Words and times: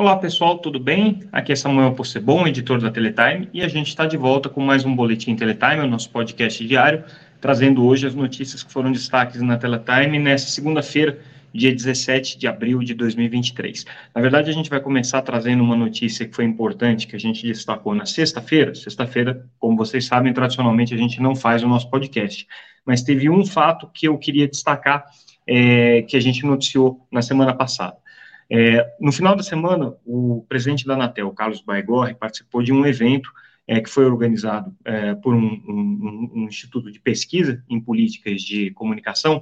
Olá 0.00 0.16
pessoal, 0.16 0.56
tudo 0.56 0.80
bem? 0.80 1.20
Aqui 1.30 1.52
é 1.52 1.54
Samuel 1.54 1.92
Possebon, 1.92 2.46
editor 2.46 2.80
da 2.80 2.90
Teletime, 2.90 3.50
e 3.52 3.62
a 3.62 3.68
gente 3.68 3.88
está 3.88 4.06
de 4.06 4.16
volta 4.16 4.48
com 4.48 4.62
mais 4.62 4.82
um 4.82 4.96
Boletim 4.96 5.36
Teletime, 5.36 5.80
o 5.80 5.86
nosso 5.86 6.08
podcast 6.08 6.66
diário, 6.66 7.04
trazendo 7.38 7.84
hoje 7.84 8.06
as 8.06 8.14
notícias 8.14 8.62
que 8.62 8.72
foram 8.72 8.90
destaques 8.90 9.42
na 9.42 9.58
Teletime 9.58 10.18
nessa 10.18 10.48
segunda-feira, 10.48 11.18
dia 11.52 11.70
17 11.70 12.38
de 12.38 12.48
abril 12.48 12.78
de 12.78 12.94
2023. 12.94 13.84
Na 14.14 14.22
verdade, 14.22 14.48
a 14.48 14.54
gente 14.54 14.70
vai 14.70 14.80
começar 14.80 15.20
trazendo 15.20 15.62
uma 15.62 15.76
notícia 15.76 16.26
que 16.26 16.34
foi 16.34 16.46
importante, 16.46 17.06
que 17.06 17.14
a 17.14 17.20
gente 17.20 17.46
destacou 17.46 17.94
na 17.94 18.06
sexta-feira. 18.06 18.74
Sexta-feira, 18.74 19.46
como 19.58 19.76
vocês 19.76 20.06
sabem, 20.06 20.32
tradicionalmente 20.32 20.94
a 20.94 20.96
gente 20.96 21.20
não 21.20 21.36
faz 21.36 21.62
o 21.62 21.68
nosso 21.68 21.90
podcast, 21.90 22.46
mas 22.86 23.02
teve 23.02 23.28
um 23.28 23.44
fato 23.44 23.86
que 23.92 24.08
eu 24.08 24.16
queria 24.16 24.48
destacar, 24.48 25.04
é, 25.46 26.00
que 26.08 26.16
a 26.16 26.20
gente 26.20 26.46
noticiou 26.46 27.06
na 27.12 27.20
semana 27.20 27.52
passada. 27.52 27.98
É, 28.52 28.84
no 29.00 29.12
final 29.12 29.36
da 29.36 29.44
semana, 29.44 29.94
o 30.04 30.44
presidente 30.48 30.84
da 30.84 30.94
Anatel, 30.94 31.30
Carlos 31.30 31.62
Baigorre, 31.62 32.14
participou 32.14 32.62
de 32.62 32.72
um 32.72 32.84
evento 32.84 33.30
é, 33.66 33.80
que 33.80 33.88
foi 33.88 34.04
organizado 34.04 34.74
é, 34.84 35.14
por 35.14 35.32
um, 35.32 35.46
um, 35.68 36.30
um, 36.34 36.44
instituto 36.46 36.90
de 36.90 36.98
pesquisa 36.98 37.62
em 37.70 37.80
políticas 37.80 38.42
de 38.42 38.72
comunicação, 38.72 39.40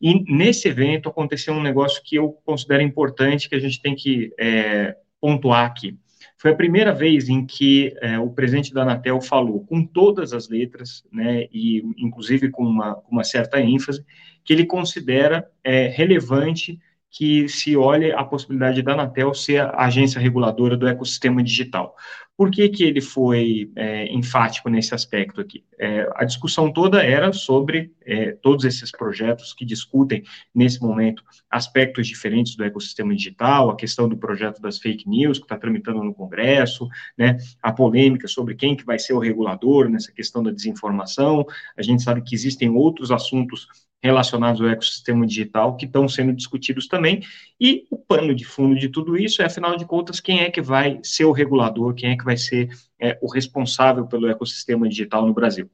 e 0.00 0.22
nesse 0.30 0.68
evento 0.68 1.08
aconteceu 1.08 1.54
um 1.54 1.62
negócio 1.62 2.02
que 2.04 2.16
eu 2.16 2.32
considero 2.44 2.82
importante, 2.82 3.48
que 3.48 3.54
a 3.54 3.60
gente 3.60 3.80
tem 3.80 3.94
que 3.94 4.34
é, 4.38 4.96
pontuar 5.18 5.64
aqui. 5.64 5.96
Foi 6.36 6.50
a 6.50 6.56
primeira 6.56 6.92
vez 6.92 7.28
em 7.28 7.46
que 7.46 7.94
é, 8.02 8.18
o 8.18 8.28
presidente 8.28 8.74
da 8.74 8.82
Anatel 8.82 9.20
falou 9.20 9.64
com 9.64 9.86
todas 9.86 10.32
as 10.32 10.48
letras, 10.48 11.04
né, 11.10 11.46
e 11.52 11.82
inclusive 11.96 12.50
com 12.50 12.64
uma, 12.64 13.00
uma 13.08 13.24
certa 13.24 13.60
ênfase, 13.60 14.04
que 14.44 14.52
ele 14.52 14.66
considera 14.66 15.48
é, 15.62 15.86
relevante 15.86 16.80
que 17.12 17.46
se 17.46 17.76
olhe 17.76 18.10
a 18.10 18.24
possibilidade 18.24 18.80
da 18.80 18.94
Anatel 18.94 19.34
ser 19.34 19.60
a 19.60 19.84
agência 19.84 20.18
reguladora 20.18 20.78
do 20.78 20.88
ecossistema 20.88 21.42
digital. 21.42 21.94
Por 22.34 22.50
que, 22.50 22.66
que 22.70 22.82
ele 22.82 23.02
foi 23.02 23.70
é, 23.76 24.10
enfático 24.10 24.70
nesse 24.70 24.94
aspecto 24.94 25.38
aqui? 25.38 25.62
É, 25.78 26.08
a 26.14 26.24
discussão 26.24 26.72
toda 26.72 27.04
era 27.04 27.30
sobre 27.30 27.92
é, 28.00 28.32
todos 28.32 28.64
esses 28.64 28.90
projetos 28.90 29.52
que 29.52 29.66
discutem, 29.66 30.24
nesse 30.54 30.80
momento, 30.80 31.22
aspectos 31.50 32.06
diferentes 32.06 32.56
do 32.56 32.64
ecossistema 32.64 33.14
digital, 33.14 33.68
a 33.68 33.76
questão 33.76 34.08
do 34.08 34.16
projeto 34.16 34.62
das 34.62 34.78
fake 34.78 35.06
news, 35.06 35.38
que 35.38 35.44
está 35.44 35.58
tramitando 35.58 36.02
no 36.02 36.14
Congresso, 36.14 36.88
né, 37.16 37.36
a 37.62 37.70
polêmica 37.70 38.26
sobre 38.26 38.54
quem 38.54 38.74
que 38.74 38.86
vai 38.86 38.98
ser 38.98 39.12
o 39.12 39.18
regulador 39.18 39.90
nessa 39.90 40.10
questão 40.10 40.42
da 40.42 40.50
desinformação. 40.50 41.44
A 41.76 41.82
gente 41.82 42.02
sabe 42.02 42.22
que 42.22 42.34
existem 42.34 42.70
outros 42.70 43.10
assuntos 43.10 43.68
relacionados 44.02 44.60
ao 44.60 44.68
ecossistema 44.68 45.26
digital 45.26 45.76
que 45.76 45.86
estão 45.86 46.08
sendo 46.08 46.32
discutidos 46.32 46.88
também, 46.88 47.20
e 47.60 47.86
o 47.90 47.96
pano 47.96 48.34
de 48.34 48.44
fundo 48.44 48.74
de 48.78 48.88
tudo 48.88 49.16
isso 49.16 49.42
é, 49.42 49.46
afinal 49.46 49.76
de 49.76 49.86
contas, 49.86 50.20
quem 50.20 50.40
é 50.40 50.50
que 50.50 50.60
vai 50.60 50.98
ser 51.02 51.24
o 51.24 51.32
regulador, 51.32 51.94
quem 51.94 52.10
é 52.10 52.16
que 52.16 52.24
vai 52.24 52.36
ser 52.36 52.68
é, 53.00 53.18
o 53.22 53.30
responsável 53.30 54.06
pelo 54.06 54.28
ecossistema 54.28 54.88
digital 54.88 55.26
no 55.26 55.32
Brasil. 55.32 55.70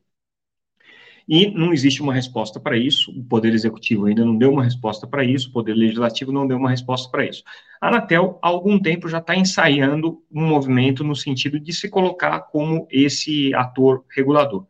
E 1.29 1.51
não 1.51 1.75
existe 1.75 2.01
uma 2.01 2.15
resposta 2.15 2.59
para 2.59 2.75
isso, 2.79 3.11
o 3.11 3.23
Poder 3.23 3.53
Executivo 3.53 4.07
ainda 4.07 4.25
não 4.25 4.37
deu 4.37 4.51
uma 4.51 4.65
resposta 4.65 5.07
para 5.07 5.23
isso, 5.23 5.51
o 5.51 5.53
Poder 5.53 5.75
Legislativo 5.75 6.33
não 6.33 6.47
deu 6.47 6.57
uma 6.57 6.71
resposta 6.71 7.11
para 7.11 7.27
isso. 7.27 7.45
A 7.79 7.89
Anatel, 7.89 8.39
há 8.41 8.49
algum 8.49 8.81
tempo, 8.81 9.11
já 9.11 9.19
está 9.19 9.37
ensaiando 9.37 10.23
um 10.33 10.47
movimento 10.47 11.05
no 11.05 11.15
sentido 11.15 11.61
de 11.61 11.71
se 11.71 11.91
colocar 11.91 12.41
como 12.41 12.89
esse 12.91 13.53
ator 13.55 14.07
regulador. 14.09 14.67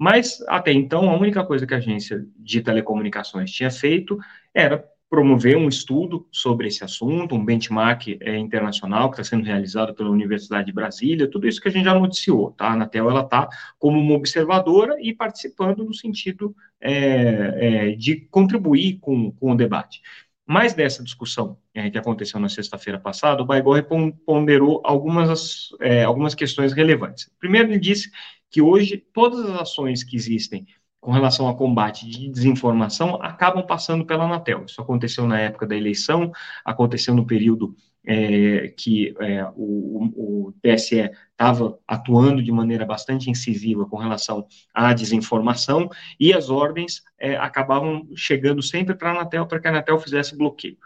Mas, 0.00 0.42
até 0.48 0.72
então, 0.72 1.10
a 1.10 1.18
única 1.18 1.44
coisa 1.44 1.66
que 1.66 1.74
a 1.74 1.76
agência 1.76 2.26
de 2.38 2.62
telecomunicações 2.62 3.50
tinha 3.50 3.70
feito 3.70 4.18
era 4.54 4.82
promover 5.10 5.58
um 5.58 5.68
estudo 5.68 6.26
sobre 6.32 6.68
esse 6.68 6.82
assunto, 6.82 7.34
um 7.34 7.44
benchmark 7.44 8.16
é, 8.18 8.38
internacional 8.38 9.10
que 9.10 9.20
está 9.20 9.36
sendo 9.36 9.44
realizado 9.44 9.92
pela 9.92 10.08
Universidade 10.08 10.68
de 10.68 10.72
Brasília, 10.72 11.28
tudo 11.28 11.46
isso 11.46 11.60
que 11.60 11.68
a 11.68 11.70
gente 11.70 11.84
já 11.84 11.92
noticiou, 11.92 12.52
tá? 12.52 12.68
A 12.68 12.72
Anatel, 12.72 13.10
ela 13.10 13.20
está 13.20 13.46
como 13.78 14.00
uma 14.00 14.14
observadora 14.14 14.96
e 15.02 15.12
participando 15.12 15.84
no 15.84 15.92
sentido 15.92 16.56
é, 16.80 17.90
é, 17.90 17.90
de 17.90 18.22
contribuir 18.30 19.00
com, 19.00 19.30
com 19.32 19.52
o 19.52 19.56
debate. 19.56 20.00
Mais 20.46 20.72
dessa 20.72 21.04
discussão 21.04 21.58
que 21.92 21.98
aconteceu 21.98 22.40
na 22.40 22.48
sexta-feira 22.48 22.98
passada, 22.98 23.42
o 23.42 23.46
Baigorre 23.46 23.84
ponderou 24.26 24.80
algumas, 24.82 25.68
algumas 26.04 26.34
questões 26.34 26.72
relevantes. 26.72 27.30
Primeiro, 27.38 27.70
ele 27.70 27.78
disse 27.78 28.10
que 28.50 28.60
hoje 28.60 28.96
todas 29.12 29.40
as 29.48 29.60
ações 29.60 30.02
que 30.02 30.16
existem 30.16 30.66
com 31.00 31.12
relação 31.12 31.46
ao 31.46 31.56
combate 31.56 32.06
de 32.06 32.28
desinformação 32.28 33.18
acabam 33.22 33.66
passando 33.66 34.04
pela 34.04 34.24
Anatel. 34.24 34.64
Isso 34.66 34.80
aconteceu 34.82 35.26
na 35.26 35.40
época 35.40 35.66
da 35.66 35.74
eleição, 35.74 36.30
aconteceu 36.64 37.14
no 37.14 37.26
período 37.26 37.74
é, 38.06 38.68
que 38.76 39.14
é, 39.20 39.44
o, 39.54 40.48
o, 40.48 40.54
TSE 40.62 41.10
estava 41.30 41.78
atuando 41.86 42.42
de 42.42 42.50
maneira 42.50 42.84
bastante 42.84 43.30
incisiva 43.30 43.86
com 43.86 43.96
relação 43.96 44.46
à 44.74 44.92
desinformação, 44.92 45.88
e 46.18 46.32
as 46.32 46.50
ordens 46.50 47.02
é, 47.18 47.36
acabavam 47.36 48.08
chegando 48.14 48.62
sempre 48.62 48.94
para 48.94 49.10
a 49.10 49.12
Anatel, 49.12 49.46
para 49.46 49.60
que 49.60 49.68
a 49.68 49.70
Anatel 49.70 49.98
fizesse 49.98 50.36
bloqueio. 50.36 50.76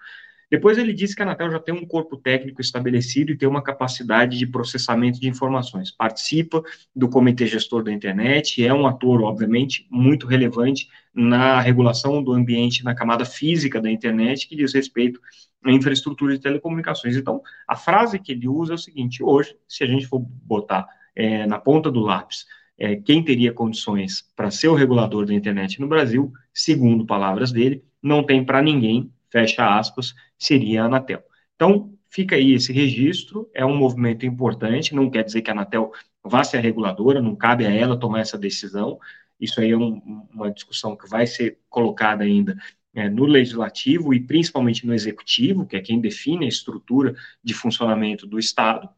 Depois 0.54 0.78
ele 0.78 0.92
disse 0.92 1.16
que 1.16 1.22
a 1.22 1.24
Anatel 1.24 1.50
já 1.50 1.58
tem 1.58 1.74
um 1.74 1.84
corpo 1.84 2.16
técnico 2.16 2.60
estabelecido 2.60 3.32
e 3.32 3.36
tem 3.36 3.48
uma 3.48 3.60
capacidade 3.60 4.38
de 4.38 4.46
processamento 4.46 5.18
de 5.18 5.28
informações. 5.28 5.90
Participa 5.90 6.62
do 6.94 7.08
comitê 7.08 7.44
gestor 7.44 7.82
da 7.82 7.92
internet, 7.92 8.64
é 8.64 8.72
um 8.72 8.86
ator, 8.86 9.20
obviamente, 9.22 9.84
muito 9.90 10.28
relevante 10.28 10.88
na 11.12 11.60
regulação 11.60 12.22
do 12.22 12.32
ambiente 12.32 12.84
na 12.84 12.94
camada 12.94 13.24
física 13.24 13.80
da 13.80 13.90
internet, 13.90 14.46
que 14.46 14.54
diz 14.54 14.72
respeito 14.72 15.18
à 15.64 15.72
infraestrutura 15.72 16.34
de 16.34 16.40
telecomunicações. 16.40 17.16
Então, 17.16 17.42
a 17.66 17.74
frase 17.74 18.20
que 18.20 18.30
ele 18.30 18.46
usa 18.46 18.74
é 18.74 18.76
o 18.76 18.78
seguinte: 18.78 19.24
hoje, 19.24 19.56
se 19.66 19.82
a 19.82 19.88
gente 19.88 20.06
for 20.06 20.20
botar 20.20 20.86
é, 21.16 21.48
na 21.48 21.58
ponta 21.58 21.90
do 21.90 21.98
lápis 21.98 22.46
é, 22.78 22.94
quem 22.94 23.24
teria 23.24 23.52
condições 23.52 24.24
para 24.36 24.52
ser 24.52 24.68
o 24.68 24.74
regulador 24.74 25.26
da 25.26 25.34
internet 25.34 25.80
no 25.80 25.88
Brasil, 25.88 26.32
segundo 26.52 27.04
palavras 27.04 27.50
dele, 27.50 27.82
não 28.00 28.22
tem 28.22 28.44
para 28.44 28.62
ninguém 28.62 29.10
fecha 29.34 29.76
aspas, 29.76 30.14
seria 30.38 30.82
a 30.82 30.86
Anatel. 30.86 31.20
Então, 31.56 31.92
fica 32.08 32.36
aí 32.36 32.52
esse 32.52 32.72
registro, 32.72 33.50
é 33.52 33.66
um 33.66 33.76
movimento 33.76 34.24
importante, 34.24 34.94
não 34.94 35.10
quer 35.10 35.24
dizer 35.24 35.42
que 35.42 35.50
a 35.50 35.52
Anatel 35.52 35.92
vá 36.22 36.44
ser 36.44 36.58
a 36.58 36.60
reguladora, 36.60 37.20
não 37.20 37.34
cabe 37.34 37.66
a 37.66 37.70
ela 37.70 37.98
tomar 37.98 38.20
essa 38.20 38.38
decisão, 38.38 39.00
isso 39.40 39.60
aí 39.60 39.72
é 39.72 39.76
um, 39.76 40.28
uma 40.32 40.52
discussão 40.52 40.96
que 40.96 41.08
vai 41.08 41.26
ser 41.26 41.58
colocada 41.68 42.22
ainda 42.22 42.56
é, 42.94 43.08
no 43.08 43.24
legislativo 43.24 44.14
e 44.14 44.20
principalmente 44.20 44.86
no 44.86 44.94
executivo, 44.94 45.66
que 45.66 45.76
é 45.76 45.80
quem 45.80 46.00
define 46.00 46.44
a 46.44 46.48
estrutura 46.48 47.12
de 47.42 47.52
funcionamento 47.52 48.28
do 48.28 48.38
Estado, 48.38 48.88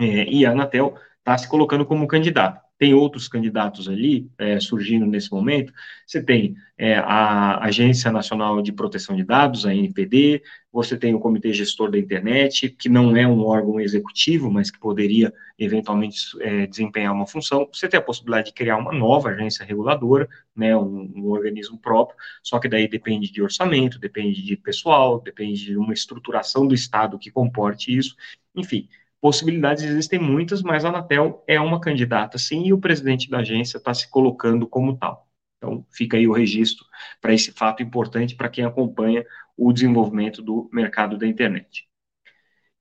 é, 0.00 0.24
e 0.24 0.44
a 0.44 0.50
Anatel 0.50 0.96
está 1.20 1.38
se 1.38 1.48
colocando 1.48 1.86
como 1.86 2.08
candidata 2.08 2.63
tem 2.78 2.92
outros 2.92 3.28
candidatos 3.28 3.88
ali 3.88 4.28
é, 4.36 4.58
surgindo 4.58 5.06
nesse 5.06 5.30
momento. 5.30 5.72
Você 6.06 6.22
tem 6.22 6.56
é, 6.76 6.96
a 6.96 7.64
Agência 7.64 8.10
Nacional 8.10 8.60
de 8.60 8.72
Proteção 8.72 9.14
de 9.14 9.22
Dados, 9.22 9.64
a 9.64 9.74
NPD, 9.74 10.42
você 10.72 10.96
tem 10.96 11.14
o 11.14 11.20
Comitê 11.20 11.52
Gestor 11.52 11.88
da 11.88 11.98
Internet, 11.98 12.68
que 12.68 12.88
não 12.88 13.16
é 13.16 13.26
um 13.26 13.40
órgão 13.44 13.80
executivo, 13.80 14.50
mas 14.50 14.72
que 14.72 14.78
poderia 14.78 15.32
eventualmente 15.56 16.18
é, 16.40 16.66
desempenhar 16.66 17.12
uma 17.12 17.28
função. 17.28 17.68
Você 17.72 17.88
tem 17.88 17.98
a 17.98 18.02
possibilidade 18.02 18.48
de 18.48 18.54
criar 18.54 18.76
uma 18.76 18.92
nova 18.92 19.28
agência 19.30 19.64
reguladora, 19.64 20.28
né, 20.54 20.76
um, 20.76 21.12
um 21.14 21.30
organismo 21.30 21.78
próprio, 21.78 22.18
só 22.42 22.58
que 22.58 22.68
daí 22.68 22.88
depende 22.88 23.30
de 23.30 23.40
orçamento, 23.40 24.00
depende 24.00 24.42
de 24.42 24.56
pessoal, 24.56 25.20
depende 25.20 25.64
de 25.64 25.76
uma 25.76 25.92
estruturação 25.92 26.66
do 26.66 26.74
Estado 26.74 27.20
que 27.20 27.30
comporte 27.30 27.96
isso. 27.96 28.16
Enfim, 28.56 28.88
Possibilidades 29.24 29.82
existem 29.82 30.18
muitas, 30.18 30.60
mas 30.62 30.84
a 30.84 30.90
Anatel 30.90 31.42
é 31.48 31.58
uma 31.58 31.80
candidata, 31.80 32.36
sim, 32.36 32.66
e 32.66 32.74
o 32.74 32.78
presidente 32.78 33.30
da 33.30 33.38
agência 33.38 33.78
está 33.78 33.94
se 33.94 34.10
colocando 34.10 34.66
como 34.66 34.98
tal. 34.98 35.26
Então, 35.56 35.86
fica 35.90 36.18
aí 36.18 36.28
o 36.28 36.32
registro 36.34 36.84
para 37.22 37.32
esse 37.32 37.50
fato 37.50 37.82
importante 37.82 38.36
para 38.36 38.50
quem 38.50 38.66
acompanha 38.66 39.24
o 39.56 39.72
desenvolvimento 39.72 40.42
do 40.42 40.68
mercado 40.70 41.16
da 41.16 41.26
internet. 41.26 41.88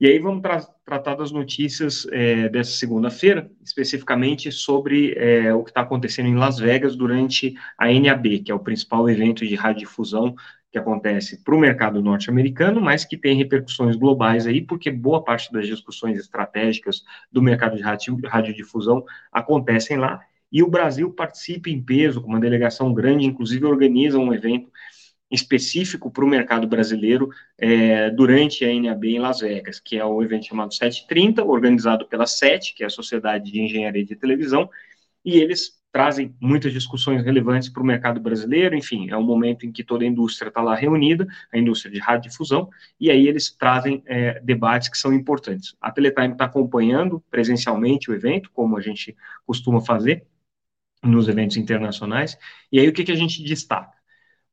E 0.02 0.06
aí 0.06 0.20
vamos 0.20 0.42
tra 0.42 0.60
tratar 0.84 1.16
das 1.16 1.32
notícias 1.32 2.06
é, 2.12 2.50
dessa 2.50 2.72
segunda-feira, 2.72 3.50
especificamente 3.64 4.52
sobre 4.52 5.14
é, 5.14 5.54
o 5.54 5.64
que 5.64 5.70
está 5.70 5.80
acontecendo 5.80 6.28
em 6.28 6.36
Las 6.36 6.60
Vegas 6.60 6.98
durante 6.98 7.56
a 7.78 7.88
NAB, 7.88 8.40
que 8.40 8.52
é 8.52 8.54
o 8.54 8.60
principal 8.60 9.10
evento 9.10 9.48
de 9.48 9.56
radiodifusão 9.56 10.36
que 10.74 10.80
acontece 10.80 11.38
para 11.44 11.54
o 11.54 11.60
mercado 11.60 12.02
norte-americano, 12.02 12.82
mas 12.82 13.06
que 13.06 13.16
tem 13.16 13.38
repercussões 13.38 13.96
globais 13.96 14.48
aí, 14.48 14.60
porque 14.60 14.90
boa 14.90 15.24
parte 15.24 15.54
das 15.54 15.68
discussões 15.68 16.18
estratégicas 16.20 17.04
do 17.32 17.44
mercado 17.44 17.78
de 17.78 17.84
radiodifusão 17.84 19.06
acontecem 19.32 19.98
lá, 19.98 20.20
e 20.52 20.64
o 20.64 20.68
Brasil 20.68 21.12
participa 21.14 21.70
em 21.70 21.80
peso, 21.80 22.22
com 22.22 22.30
uma 22.30 22.40
delegação 22.40 22.92
grande, 22.92 23.24
inclusive 23.24 23.64
organiza 23.66 24.18
um 24.18 24.34
evento 24.34 24.72
específico 25.30 26.10
para 26.10 26.26
o 26.26 26.28
mercado 26.28 26.68
brasileiro 26.68 27.30
é, 27.56 28.10
durante 28.10 28.66
a 28.66 28.74
NAB 28.74 29.06
em 29.06 29.20
Las 29.20 29.42
Vegas, 29.42 29.80
que 29.80 29.98
é 29.98 30.04
o 30.04 30.24
evento 30.24 30.48
chamado 30.48 30.74
730, 30.74 31.44
organizado 31.44 32.08
pela 32.08 32.26
SET, 32.26 32.74
que 32.74 32.84
é 32.84 32.88
a 32.88 32.90
Sociedade 32.90 33.52
de 33.52 33.62
Engenharia 33.62 34.04
de 34.04 34.16
Televisão, 34.16 34.68
e 35.24 35.38
eles 35.38 35.83
trazem 35.94 36.36
muitas 36.42 36.74
discussões 36.74 37.24
relevantes 37.24 37.70
para 37.70 37.84
o 37.84 37.86
mercado 37.86 38.20
brasileiro, 38.20 38.76
enfim, 38.76 39.12
é 39.12 39.16
um 39.16 39.22
momento 39.22 39.64
em 39.64 39.72
que 39.72 39.84
toda 39.84 40.04
a 40.04 40.08
indústria 40.08 40.50
está 40.50 40.60
lá 40.60 40.74
reunida, 40.74 41.28
a 41.54 41.58
indústria 41.58 41.94
de 41.94 42.00
radiodifusão, 42.00 42.68
e 43.00 43.12
aí 43.12 43.28
eles 43.28 43.52
trazem 43.52 44.02
é, 44.08 44.40
debates 44.40 44.90
que 44.90 44.98
são 44.98 45.14
importantes. 45.14 45.76
A 45.80 45.92
Teletime 45.92 46.34
está 46.34 46.46
acompanhando 46.46 47.24
presencialmente 47.30 48.10
o 48.10 48.16
evento, 48.16 48.50
como 48.52 48.76
a 48.76 48.82
gente 48.82 49.16
costuma 49.46 49.82
fazer 49.82 50.26
nos 51.04 51.28
eventos 51.28 51.58
internacionais, 51.58 52.38
e 52.72 52.80
aí 52.80 52.90
o 52.90 52.94
que, 52.94 53.04
que 53.04 53.12
a 53.12 53.16
gente 53.16 53.44
destaca? 53.44 53.94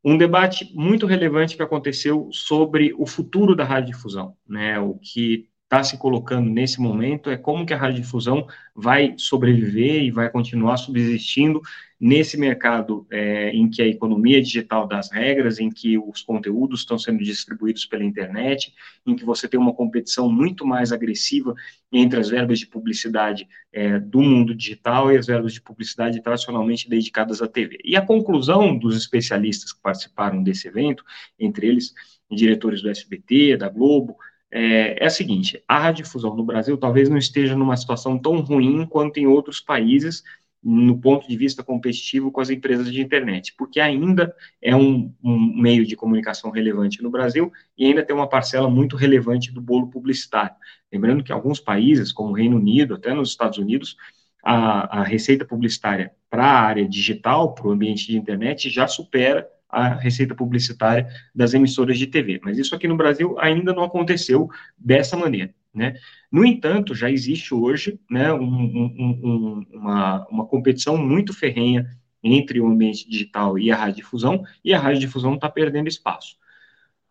Um 0.05 0.19
debate 0.19 0.71
muito 0.75 1.07
relevante 1.07 1.57
que 1.57 1.63
aconteceu 1.63 2.29
sobre 2.33 2.93
o 2.99 3.07
futuro 3.07 3.57
da 3.57 3.65
radiodifusão, 3.65 4.37
né, 4.47 4.79
o 4.79 4.95
que 4.95 5.50
está 5.71 5.85
se 5.85 5.97
colocando 5.97 6.51
nesse 6.51 6.81
momento 6.81 7.31
é 7.31 7.37
como 7.37 7.65
que 7.65 7.73
a 7.73 7.77
radiodifusão 7.77 8.45
vai 8.75 9.15
sobreviver 9.17 10.03
e 10.03 10.11
vai 10.11 10.29
continuar 10.29 10.77
subsistindo 10.79 11.63
nesse 12.01 12.37
mercado 12.37 13.07
é, 13.09 13.51
em 13.51 13.71
que 13.71 13.81
a 13.81 13.87
economia 13.87 14.43
digital 14.43 14.85
das 14.89 15.13
regras, 15.13 15.61
em 15.61 15.71
que 15.71 15.97
os 15.97 16.23
conteúdos 16.23 16.81
estão 16.81 16.99
sendo 16.99 17.23
distribuídos 17.23 17.87
pela 17.87 18.03
internet, 18.03 18.75
em 19.07 19.15
que 19.15 19.25
você 19.25 19.47
tem 19.47 19.61
uma 19.61 19.73
competição 19.73 20.29
muito 20.29 20.67
mais 20.67 20.91
agressiva 20.91 21.55
entre 21.93 22.19
as 22.19 22.31
verbas 22.31 22.59
de 22.59 22.67
publicidade 22.67 23.47
é, 23.73 24.01
do 24.01 24.23
mundo 24.23 24.53
digital 24.57 25.13
e 25.13 25.19
as 25.19 25.27
verbas 25.29 25.53
de 25.53 25.61
publicidade 25.61 26.21
tradicionalmente 26.21 26.91
dedicadas 26.91 27.41
à 27.41 27.47
TV. 27.47 27.79
E 27.85 27.95
a 27.95 28.05
conclusão 28.05 28.77
dos 28.77 28.97
especialistas 28.97 29.73
que 29.73 29.81
participaram 29.81 30.43
desse 30.43 30.67
evento, 30.67 31.05
entre 31.39 31.69
eles 31.69 31.95
diretores 32.29 32.83
do 32.83 32.91
SBT, 32.91 33.57
da 33.57 33.69
Globo, 33.69 34.17
é, 34.51 35.03
é 35.03 35.07
a 35.07 35.11
seguinte: 35.11 35.63
a 35.69 35.79
radiodifusão 35.79 36.35
no 36.35 36.45
Brasil 36.45 36.77
talvez 36.77 37.09
não 37.09 37.19
esteja 37.19 37.57
numa 37.57 37.77
situação 37.77 38.19
tão 38.19 38.41
ruim 38.41 38.87
quanto 38.87 39.19
em 39.19 39.27
outros 39.27 39.61
países, 39.61 40.23
no 40.63 40.99
ponto 40.99 41.27
de 41.27 41.37
vista 41.37 41.63
competitivo 41.63 42.31
com 42.31 42.41
as 42.41 42.51
empresas 42.51 42.93
de 42.93 43.01
internet, 43.01 43.55
porque 43.57 43.81
ainda 43.81 44.35
é 44.61 44.77
um, 44.77 45.15
um, 45.23 45.57
meio 45.57 45.87
de 45.87 45.97
comunicação 45.97 46.51
relevante 46.51 47.03
no 47.03 47.11
Brasil 47.11 47.51
e 47.79 47.87
ainda 47.87 48.05
tem 48.05 48.15
uma 48.15 48.29
parcela 48.29 48.69
muito 48.69 48.97
relevante 48.97 49.51
do 49.53 49.61
bolo 49.61 49.89
publicitário. 49.89 50.55
Lembrando 50.93 51.25
que 51.25 51.33
alguns 51.33 51.61
países, 51.61 52.13
como 52.13 52.31
o 52.31 52.35
Reino 52.35 52.57
Unido, 52.57 52.95
até 52.95 53.15
nos 53.15 53.31
Estados 53.31 53.59
Unidos, 53.59 53.97
a, 54.45 55.01
a 55.01 55.03
receita 55.03 55.45
publicitária 55.45 56.13
para 56.29 56.45
a 56.45 56.61
área 56.61 56.89
digital, 56.89 57.55
para 57.55 57.67
o 57.67 57.71
ambiente 57.71 58.07
de 58.07 58.17
internet, 58.17 58.69
já 58.69 58.87
supera 58.87 59.49
a 59.71 59.95
receita 59.95 60.35
publicitária 60.35 61.09
das 61.35 61.55
emissoras 61.55 61.99
de 61.99 62.07
TV. 62.07 62.41
Mas 62.43 62.59
isso 62.59 62.75
aqui 62.75 62.89
no 62.89 62.97
Brasil 62.97 63.39
ainda 63.39 63.73
não 63.73 63.85
aconteceu 63.85 64.49
dessa 64.79 65.17
maneira. 65.17 65.55
Né? 65.73 65.95
No 66.31 66.45
entanto, 66.45 66.95
já 66.95 67.11
existe 67.11 67.55
hoje 67.55 67.99
né, 68.11 68.33
um, 68.33 68.43
um, 68.43 69.21
um, 69.23 69.67
uma, 69.73 70.27
uma 70.29 70.47
competição 70.47 70.97
muito 70.97 71.33
ferrenha 71.33 71.89
entre 72.23 72.61
o 72.61 72.67
ambiente 72.67 73.09
digital 73.09 73.59
e 73.59 73.71
a 73.71 73.77
radiodifusão, 73.77 74.45
e 74.65 74.75
a 74.75 74.79
radiodifusão 74.79 75.35
está 75.35 75.49
perdendo 75.49 75.89
espaço. 75.89 76.37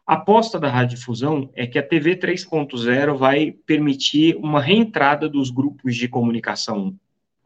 A 0.05 0.15
aposta 0.15 0.59
da 0.59 0.69
radiodifusão 0.69 1.49
é 1.55 1.65
que 1.65 1.79
a 1.79 1.83
TV 1.83 2.15
3.0 2.15 3.15
vai 3.15 3.51
permitir 3.51 4.35
uma 4.37 4.61
reentrada 4.61 5.29
dos 5.29 5.49
grupos 5.49 5.95
de 5.95 6.07
comunicação 6.07 6.95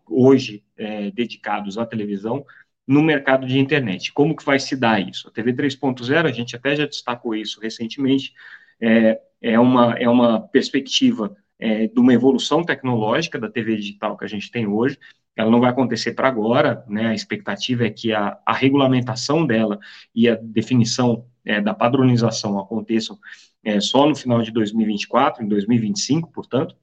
hoje 0.07 0.63
é, 0.77 1.11
dedicados 1.11 1.77
à 1.77 1.85
televisão 1.85 2.45
no 2.87 3.01
mercado 3.01 3.47
de 3.47 3.57
internet. 3.59 4.11
Como 4.11 4.35
que 4.35 4.45
vai 4.45 4.59
se 4.59 4.75
dar 4.75 4.99
isso? 4.99 5.27
A 5.27 5.31
TV 5.31 5.53
3.0, 5.53 6.25
a 6.25 6.31
gente 6.31 6.55
até 6.55 6.75
já 6.75 6.85
destacou 6.85 7.35
isso 7.35 7.59
recentemente, 7.61 8.33
é, 8.79 9.19
é, 9.41 9.59
uma, 9.59 9.93
é 9.97 10.09
uma 10.09 10.41
perspectiva 10.41 11.35
é, 11.59 11.87
de 11.87 11.99
uma 11.99 12.13
evolução 12.13 12.63
tecnológica 12.63 13.39
da 13.39 13.49
TV 13.49 13.75
digital 13.77 14.17
que 14.17 14.25
a 14.25 14.27
gente 14.27 14.51
tem 14.51 14.67
hoje, 14.67 14.97
ela 15.35 15.49
não 15.49 15.59
vai 15.59 15.69
acontecer 15.69 16.13
para 16.13 16.27
agora, 16.27 16.85
né, 16.87 17.07
a 17.07 17.13
expectativa 17.13 17.85
é 17.85 17.89
que 17.89 18.13
a, 18.13 18.37
a 18.45 18.53
regulamentação 18.53 19.45
dela 19.45 19.79
e 20.13 20.29
a 20.29 20.35
definição 20.35 21.25
é, 21.43 21.59
da 21.59 21.73
padronização 21.73 22.59
aconteçam 22.59 23.17
é, 23.63 23.79
só 23.79 24.07
no 24.07 24.15
final 24.15 24.41
de 24.41 24.51
2024, 24.51 25.43
em 25.43 25.47
2025, 25.47 26.31
portanto, 26.31 26.75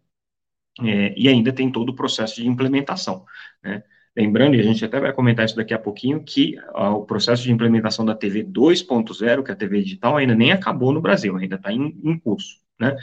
é, 0.82 1.14
e 1.16 1.28
ainda 1.28 1.52
tem 1.52 1.70
todo 1.70 1.90
o 1.90 1.94
processo 1.94 2.36
de 2.36 2.48
implementação, 2.48 3.24
né, 3.62 3.84
Lembrando, 4.16 4.56
e 4.56 4.60
a 4.60 4.62
gente 4.62 4.84
até 4.84 4.98
vai 4.98 5.12
comentar 5.12 5.44
isso 5.44 5.54
daqui 5.54 5.72
a 5.72 5.78
pouquinho, 5.78 6.22
que 6.22 6.56
ó, 6.74 6.94
o 6.94 7.06
processo 7.06 7.44
de 7.44 7.52
implementação 7.52 8.04
da 8.04 8.14
TV 8.14 8.42
2.0, 8.42 9.42
que 9.44 9.50
é 9.50 9.54
a 9.54 9.56
TV 9.56 9.82
digital, 9.82 10.16
ainda 10.16 10.34
nem 10.34 10.50
acabou 10.50 10.92
no 10.92 11.00
Brasil, 11.00 11.36
ainda 11.36 11.54
está 11.54 11.72
em, 11.72 11.96
em 12.02 12.18
curso, 12.18 12.56
né? 12.78 12.96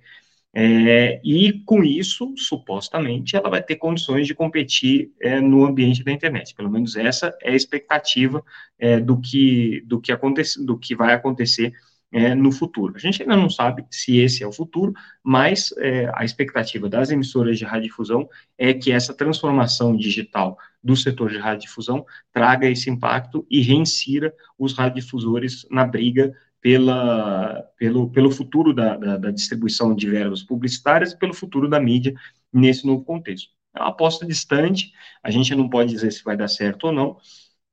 é, 0.55 1.19
e 1.23 1.53
com 1.65 1.83
isso, 1.83 2.31
supostamente, 2.37 3.35
ela 3.35 3.49
vai 3.49 3.63
ter 3.63 3.75
condições 3.75 4.27
de 4.27 4.35
competir 4.35 5.11
é, 5.19 5.41
no 5.41 5.65
ambiente 5.65 6.03
da 6.03 6.11
internet. 6.11 6.53
Pelo 6.53 6.69
menos 6.69 6.95
essa 6.95 7.35
é 7.41 7.51
a 7.51 7.55
expectativa 7.55 8.43
é, 8.77 8.99
do, 8.99 9.19
que, 9.19 9.81
do, 9.87 9.99
que 9.99 10.11
acontece, 10.11 10.63
do 10.63 10.77
que 10.77 10.95
vai 10.95 11.13
acontecer 11.13 11.73
é, 12.11 12.35
no 12.35 12.51
futuro. 12.51 12.93
A 12.95 12.99
gente 12.99 13.23
ainda 13.23 13.35
não 13.35 13.49
sabe 13.49 13.83
se 13.89 14.17
esse 14.19 14.43
é 14.43 14.47
o 14.47 14.53
futuro, 14.53 14.93
mas 15.23 15.73
é, 15.79 16.11
a 16.13 16.23
expectativa 16.23 16.87
das 16.87 17.09
emissoras 17.09 17.57
de 17.57 17.65
radiodifusão 17.65 18.29
é 18.55 18.71
que 18.71 18.91
essa 18.91 19.15
transformação 19.15 19.97
digital 19.97 20.55
do 20.83 20.95
setor 20.95 21.31
de 21.31 21.39
radiodifusão 21.39 22.05
traga 22.31 22.69
esse 22.69 22.91
impacto 22.91 23.43
e 23.49 23.59
reinsira 23.61 24.31
os 24.59 24.73
radiodifusores 24.73 25.65
na 25.71 25.83
briga 25.83 26.31
pela, 26.63 27.61
pelo, 27.77 28.09
pelo 28.09 28.31
futuro 28.31 28.73
da, 28.73 28.95
da, 28.95 29.17
da, 29.17 29.31
distribuição 29.31 29.93
de 29.93 30.09
verbas 30.09 30.41
publicitárias 30.41 31.11
e 31.11 31.19
pelo 31.19 31.33
futuro 31.33 31.67
da 31.67 31.77
mídia 31.77 32.15
nesse 32.53 32.87
novo 32.87 33.03
contexto. 33.03 33.51
É 33.75 33.81
uma 33.81 33.89
aposta 33.89 34.25
distante, 34.25 34.93
a 35.21 35.29
gente 35.29 35.53
não 35.53 35.69
pode 35.69 35.91
dizer 35.91 36.09
se 36.11 36.23
vai 36.23 36.37
dar 36.37 36.47
certo 36.47 36.85
ou 36.85 36.93
não, 36.93 37.17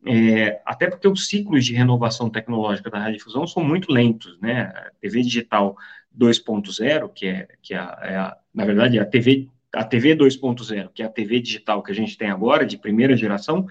é, 0.04 0.60
até 0.66 0.90
porque 0.90 1.06
os 1.06 1.28
ciclos 1.28 1.64
de 1.64 1.72
renovação 1.72 2.28
tecnológica 2.28 2.90
da 2.90 2.98
radiodifusão 2.98 3.46
são 3.46 3.62
muito 3.62 3.92
lentos, 3.92 4.36
né? 4.40 4.62
A 4.62 4.90
TV 5.00 5.22
digital 5.22 5.76
2.0, 6.18 7.12
que 7.14 7.26
é, 7.26 7.48
que 7.62 7.74
é, 7.74 7.76
é 7.76 8.16
a, 8.16 8.36
na 8.52 8.64
verdade, 8.64 8.98
a 8.98 9.04
TV, 9.04 9.48
a 9.72 9.84
TV 9.84 10.16
2.0, 10.16 10.90
que 10.92 11.02
é 11.02 11.06
a 11.06 11.10
TV 11.10 11.38
digital 11.38 11.80
que 11.80 11.92
a 11.92 11.94
gente 11.94 12.18
tem 12.18 12.28
agora, 12.28 12.66
de 12.66 12.76
primeira 12.76 13.16
geração, 13.16 13.68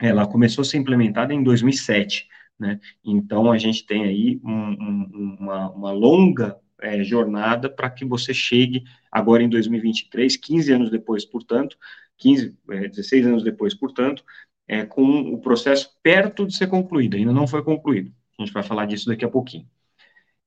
ela 0.00 0.26
começou 0.26 0.62
a 0.62 0.64
ser 0.64 0.78
implementada 0.78 1.32
em 1.32 1.44
2007. 1.44 2.26
Né? 2.60 2.78
Então, 3.02 3.50
a 3.50 3.56
gente 3.56 3.86
tem 3.86 4.04
aí 4.04 4.38
um, 4.44 4.52
um, 4.52 5.36
uma, 5.40 5.70
uma, 5.70 5.92
longa 5.92 6.58
é, 6.78 7.02
jornada 7.02 7.70
para 7.70 7.88
que 7.88 8.04
você 8.04 8.34
chegue 8.34 8.84
agora 9.10 9.42
em 9.42 9.48
2023, 9.48 10.36
15 10.36 10.72
anos 10.72 10.90
depois, 10.90 11.24
portanto, 11.24 11.78
15, 12.18 12.54
é, 12.70 12.88
16 12.88 13.26
anos 13.26 13.42
depois, 13.42 13.74
portanto, 13.74 14.22
é, 14.68 14.84
com 14.84 15.02
o 15.32 15.40
processo 15.40 15.90
perto 16.02 16.46
de 16.46 16.54
ser 16.54 16.66
concluído, 16.66 17.16
ainda 17.16 17.32
não 17.32 17.46
foi 17.46 17.62
concluído. 17.64 18.12
A 18.38 18.42
gente 18.42 18.52
vai 18.52 18.62
falar 18.62 18.84
disso 18.84 19.06
daqui 19.06 19.24
a 19.24 19.30
pouquinho. 19.30 19.66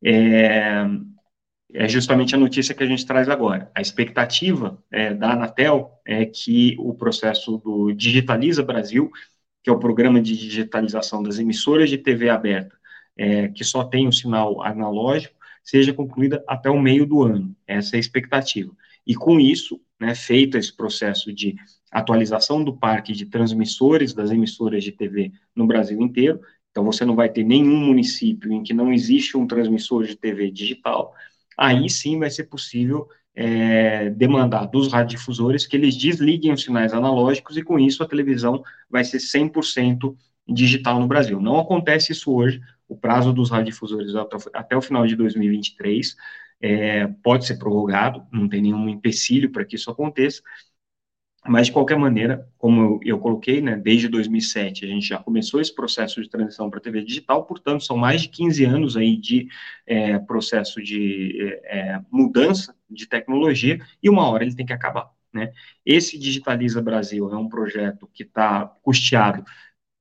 É, 0.03 0.85
é 1.73 1.87
justamente 1.87 2.35
a 2.35 2.37
notícia 2.37 2.75
que 2.75 2.83
a 2.83 2.87
gente 2.87 3.05
traz 3.07 3.27
agora. 3.27 3.71
A 3.73 3.81
expectativa 3.81 4.77
é, 4.91 5.15
da 5.15 5.31
Anatel 5.31 5.99
é 6.05 6.25
que 6.25 6.75
o 6.77 6.93
processo 6.93 7.57
do 7.57 7.91
Digitaliza 7.91 8.61
Brasil 8.61 9.11
que 9.63 9.69
é 9.69 9.73
o 9.73 9.79
programa 9.79 10.21
de 10.21 10.37
digitalização 10.37 11.23
das 11.23 11.39
emissoras 11.39 11.89
de 11.89 11.97
TV 11.97 12.29
aberta, 12.29 12.75
é, 13.17 13.47
que 13.47 13.63
só 13.63 13.83
tem 13.83 14.05
o 14.05 14.09
um 14.09 14.11
sinal 14.11 14.61
analógico, 14.61 15.35
seja 15.63 15.93
concluída 15.93 16.43
até 16.47 16.69
o 16.69 16.79
meio 16.79 17.05
do 17.05 17.23
ano. 17.23 17.55
Essa 17.65 17.95
é 17.95 17.97
a 17.97 17.99
expectativa. 17.99 18.75
E 19.07 19.15
com 19.15 19.39
isso, 19.39 19.79
né, 19.99 20.13
feito 20.13 20.57
esse 20.57 20.75
processo 20.75 21.31
de 21.31 21.55
atualização 21.91 22.63
do 22.63 22.75
parque 22.75 23.13
de 23.13 23.25
transmissores 23.25 24.13
das 24.13 24.31
emissoras 24.31 24.83
de 24.83 24.91
TV 24.91 25.31
no 25.55 25.65
Brasil 25.65 26.01
inteiro, 26.01 26.41
então 26.71 26.83
você 26.83 27.05
não 27.05 27.15
vai 27.15 27.29
ter 27.29 27.43
nenhum 27.43 27.77
município 27.77 28.51
em 28.51 28.63
que 28.63 28.73
não 28.73 28.91
existe 28.91 29.37
um 29.37 29.45
transmissor 29.45 30.03
de 30.03 30.15
TV 30.15 30.49
digital, 30.49 31.13
aí 31.57 31.87
sim 31.89 32.17
vai 32.17 32.31
ser 32.31 32.45
possível 32.45 33.07
é, 33.35 34.09
demandar 34.11 34.65
dos 34.67 34.91
radiodifusores 34.91 35.65
que 35.65 35.75
eles 35.75 35.95
desliguem 35.95 36.53
os 36.53 36.61
sinais 36.61 36.93
analógicos 36.93 37.57
e 37.57 37.63
com 37.63 37.79
isso 37.79 38.03
a 38.03 38.07
televisão 38.07 38.63
vai 38.89 39.03
ser 39.03 39.17
100% 39.17 40.15
digital 40.47 40.99
no 40.99 41.07
Brasil. 41.07 41.41
Não 41.41 41.59
acontece 41.59 42.11
isso 42.11 42.31
hoje, 42.33 42.61
o 42.87 42.95
prazo 42.95 43.33
dos 43.33 43.49
radiodifusores 43.49 44.15
até, 44.15 44.37
até 44.53 44.77
o 44.77 44.81
final 44.81 45.07
de 45.07 45.15
2023 45.15 46.15
é, 46.61 47.07
pode 47.23 47.45
ser 47.45 47.57
prorrogado, 47.57 48.25
não 48.31 48.47
tem 48.47 48.61
nenhum 48.61 48.87
empecilho 48.87 49.51
para 49.51 49.65
que 49.65 49.75
isso 49.75 49.89
aconteça, 49.89 50.41
mas, 51.47 51.67
de 51.67 51.73
qualquer 51.73 51.97
maneira, 51.97 52.47
como 52.57 52.99
eu, 53.03 53.19
coloquei, 53.19 53.61
né, 53.61 53.75
desde 53.75 54.07
2007 54.07 54.85
a 54.85 54.87
gente 54.87 55.07
já 55.07 55.17
começou 55.17 55.59
esse 55.59 55.73
processo 55.73 56.21
de 56.21 56.29
transição 56.29 56.69
para 56.69 56.79
a 56.79 56.81
TV 56.81 57.03
digital, 57.03 57.45
portanto, 57.45 57.83
são 57.83 57.97
mais 57.97 58.21
de 58.21 58.29
15 58.29 58.63
anos 58.63 58.97
aí 58.97 59.17
de 59.17 59.47
é, 59.85 60.17
processo 60.19 60.81
de 60.81 61.59
é, 61.65 61.79
é, 61.79 62.01
mudança 62.09 62.75
de 62.89 63.07
tecnologia 63.07 63.79
e 64.01 64.09
uma 64.09 64.27
hora 64.29 64.43
ele 64.43 64.55
tem 64.55 64.65
que 64.65 64.73
acabar. 64.73 65.09
Né? 65.33 65.51
Esse 65.85 66.17
Digitaliza 66.17 66.81
Brasil 66.81 67.29
é 67.31 67.37
um 67.37 67.49
projeto 67.49 68.09
que 68.13 68.23
está 68.23 68.65
custeado 68.81 69.43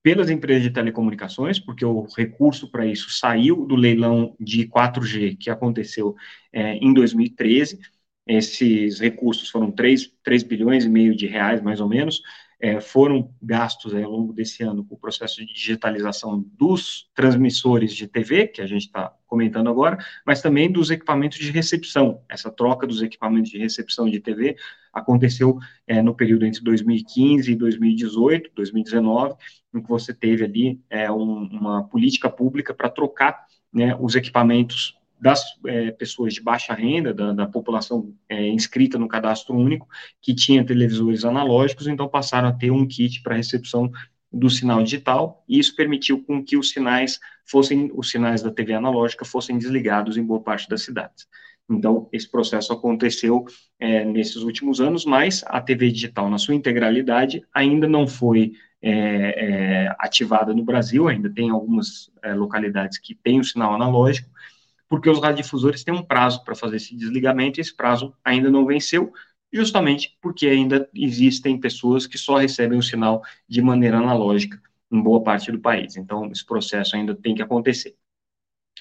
pelas 0.03 0.29
empresas 0.29 0.63
de 0.63 0.71
telecomunicações, 0.71 1.61
porque 1.61 1.85
o 1.85 2.07
recurso 2.17 2.71
para 2.71 2.85
isso 2.85 3.11
saiu 3.11 3.65
do 3.65 3.77
leilão 3.77 4.37
de 4.39 4.67
4G 4.67 5.37
que 5.39 5.49
aconteceu 5.49 6.15
é, 6.53 6.75
em 6.75 6.93
2013, 6.93 7.79
esses 8.27 9.01
recursos 9.01 9.49
foram 9.49 9.71
3, 9.71 10.13
3 10.23 10.43
bilhões 10.43 10.85
e 10.85 10.89
meio 10.89 11.15
de 11.15 11.27
reais, 11.27 11.61
mais 11.61 11.81
ou 11.81 11.89
menos, 11.89 12.23
é, 12.63 12.81
foram 12.81 13.29
gastos 13.43 13.93
ao 13.93 14.09
longo 14.09 14.33
desse 14.33 14.63
ano 14.63 14.85
com 14.85 14.95
o 14.95 14.99
processo 14.99 15.45
de 15.45 15.53
digitalização 15.53 16.45
dos 16.57 17.11
transmissores 17.13 17.93
de 17.93 18.07
TV, 18.07 18.47
que 18.47 18.63
a 18.63 18.67
gente 18.67 18.83
está 18.83 19.13
comentando 19.27 19.69
agora, 19.69 19.99
mas 20.25 20.41
também 20.41 20.71
dos 20.71 20.89
equipamentos 20.89 21.39
de 21.39 21.51
recepção. 21.51 22.23
Essa 22.29 22.53
troca 22.53 22.87
dos 22.87 23.03
equipamentos 23.03 23.51
de 23.51 23.59
recepção 23.59 24.09
de 24.09 24.21
TV 24.21 24.55
aconteceu 24.93 25.59
é, 25.89 26.01
no 26.01 26.15
período 26.15 26.47
entre 26.47 26.63
2015 26.63 27.51
e 27.51 27.57
2018, 27.57 28.51
2019, 28.55 29.35
em 29.75 29.83
que 29.83 29.89
você 29.89 30.15
teve 30.15 30.45
ali 30.45 30.81
é, 30.89 31.11
um, 31.11 31.49
uma 31.49 31.83
política 31.83 32.31
pública 32.31 32.73
para 32.73 32.89
trocar 32.89 33.45
né, 33.73 33.97
os 33.99 34.15
equipamentos 34.15 34.97
das 35.23 35.45
é, 35.69 35.93
pessoas 35.93 36.35
de 36.35 36.43
baixa 36.43 36.75
renda, 36.75 37.15
da, 37.15 37.33
da 37.33 37.47
população 37.47 38.13
é, 38.29 38.49
inscrita 38.49 38.99
no 38.99 39.07
cadastro 39.07 39.55
único, 39.55 39.87
que 40.21 40.35
tinha 40.35 40.67
televisores 40.67 41.25
analógicos, 41.25 41.87
então 41.87 42.09
passaram 42.09 42.49
a 42.49 42.53
ter 42.53 42.73
um 42.73 42.85
kit 42.85 43.23
para 43.23 43.37
recepção 43.37 43.89
do 44.33 44.51
sinal 44.51 44.83
digital, 44.83 45.45
e 45.49 45.61
isso 45.61 45.77
permitiu 45.77 46.25
com 46.25 46.43
que 46.43 46.57
os 46.57 46.71
sinais 46.71 47.21
fossem, 47.45 47.89
os 47.95 48.11
sinais 48.11 48.43
da 48.43 48.51
TV 48.51 48.75
analógica 48.75 49.25
fossem 49.25 49.57
desligados 49.57 50.17
em 50.17 50.25
boa 50.25 50.41
parte 50.41 50.69
das 50.69 50.83
cidades. 50.83 51.29
Então, 51.71 52.09
esse 52.13 52.29
processo 52.29 52.73
aconteceu 52.73 53.45
é, 53.79 54.05
nesses 54.05 54.39
últimos 54.39 54.81
anos, 54.81 55.05
mas 55.05 55.45
a 55.47 55.61
TV 55.61 55.93
digital, 55.93 56.29
na 56.29 56.39
sua 56.39 56.57
integralidade, 56.57 57.45
ainda 57.55 57.87
não 57.87 58.09
foi 58.09 58.55
é, 58.83 58.91
é, 58.91 59.97
ativada 60.01 60.53
no 60.53 60.65
Brasil, 60.65 61.07
ainda 61.07 61.31
tem 61.31 61.49
algumas 61.49 62.11
é, 62.25 62.35
localidades 62.35 62.99
que 62.99 63.15
têm 63.15 63.39
o 63.39 63.45
sinal 63.45 63.73
analógico, 63.73 64.29
porque 64.93 65.09
os 65.09 65.23
radiodifusores 65.23 65.83
têm 65.83 65.95
um 65.95 66.03
prazo 66.03 66.45
para 66.45 66.55
fazer 66.55 66.77
esse 66.77 66.95
desligamento 66.95 67.59
e 67.59 67.63
esse 67.63 67.75
prazo 67.75 68.15
ainda 68.23 68.51
não 68.51 68.67
venceu, 68.67 69.11
justamente 69.51 70.19
porque 70.21 70.47
ainda 70.47 70.87
existem 70.95 71.59
pessoas 71.59 72.07
que 72.07 72.19
só 72.19 72.37
recebem 72.37 72.79
o 72.79 72.83
sinal 72.83 73.23
de 73.49 73.63
maneira 73.63 73.97
analógica 73.97 74.61
em 74.91 75.03
boa 75.03 75.23
parte 75.23 75.51
do 75.51 75.59
país. 75.59 75.97
Então, 75.97 76.31
esse 76.31 76.45
processo 76.45 76.95
ainda 76.95 77.15
tem 77.15 77.35
que 77.35 77.41
acontecer. 77.41 77.97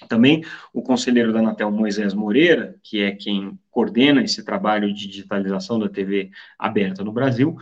Também 0.09 0.43
o 0.73 0.81
conselheiro 0.81 1.31
da 1.31 1.39
Anatel, 1.39 1.71
Moisés 1.71 2.13
Moreira, 2.13 2.75
que 2.83 3.01
é 3.01 3.13
quem 3.15 3.57
coordena 3.69 4.21
esse 4.21 4.43
trabalho 4.43 4.93
de 4.93 5.07
digitalização 5.07 5.79
da 5.79 5.87
TV 5.87 6.29
aberta 6.59 7.05
no 7.05 7.13
Brasil, 7.13 7.55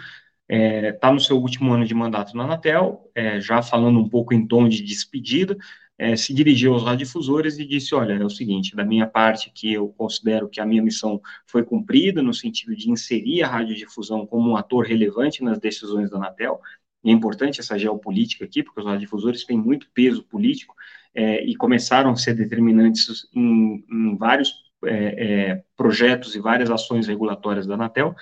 está 0.49 0.57
é, 0.87 0.91
tá 0.93 1.13
no 1.13 1.19
seu 1.19 1.37
último 1.37 1.71
ano 1.71 1.85
de 1.85 1.93
mandato 1.93 2.35
na 2.35 2.45
Anatel, 2.45 3.11
é, 3.13 3.39
já 3.39 3.61
falando 3.61 3.99
um 3.99 4.09
pouco 4.09 4.33
em 4.33 4.47
tom 4.47 4.67
de 4.67 4.81
despedida, 4.81 5.55
é, 5.99 6.15
se 6.15 6.33
dirigiu 6.33 6.73
aos 6.73 6.83
radiodifusores 6.83 7.59
e 7.59 7.65
disse, 7.65 7.93
olha, 7.93 8.13
é 8.13 8.23
o 8.23 8.29
seguinte, 8.29 8.73
da 8.73 8.85
minha 8.85 9.05
parte 9.05 9.51
que 9.53 9.73
eu 9.73 9.89
considero 9.89 10.47
que 10.47 10.61
a 10.61 10.65
minha 10.65 10.81
missão 10.81 11.21
foi 11.45 11.61
cumprida 11.61 12.23
no 12.23 12.33
sentido 12.33 12.73
de 12.73 12.89
inserir 12.89 13.43
a 13.43 13.49
radiodifusão 13.49 14.25
como 14.25 14.49
um 14.49 14.55
ator 14.55 14.85
relevante 14.85 15.43
nas 15.43 15.59
decisões 15.59 16.09
da 16.09 16.15
Anatel, 16.15 16.61
e 17.03 17.09
é 17.09 17.13
importante 17.13 17.59
essa 17.59 17.77
geopolítica 17.77 18.45
aqui, 18.45 18.63
porque 18.63 18.79
os 18.79 18.85
radiodifusores 18.85 19.43
têm 19.43 19.57
muito 19.57 19.89
peso 19.93 20.23
político 20.23 20.73
é, 21.13 21.43
e 21.43 21.53
começaram 21.55 22.11
a 22.11 22.15
ser 22.15 22.33
determinantes 22.33 23.27
em, 23.33 23.83
em 23.91 24.17
vários 24.17 24.53
é, 24.85 24.93
é, 24.93 25.63
projetos 25.75 26.33
e 26.33 26.39
várias 26.39 26.71
ações 26.71 27.07
regulatórias 27.07 27.67
da 27.67 27.73
Anatel. 27.73 28.15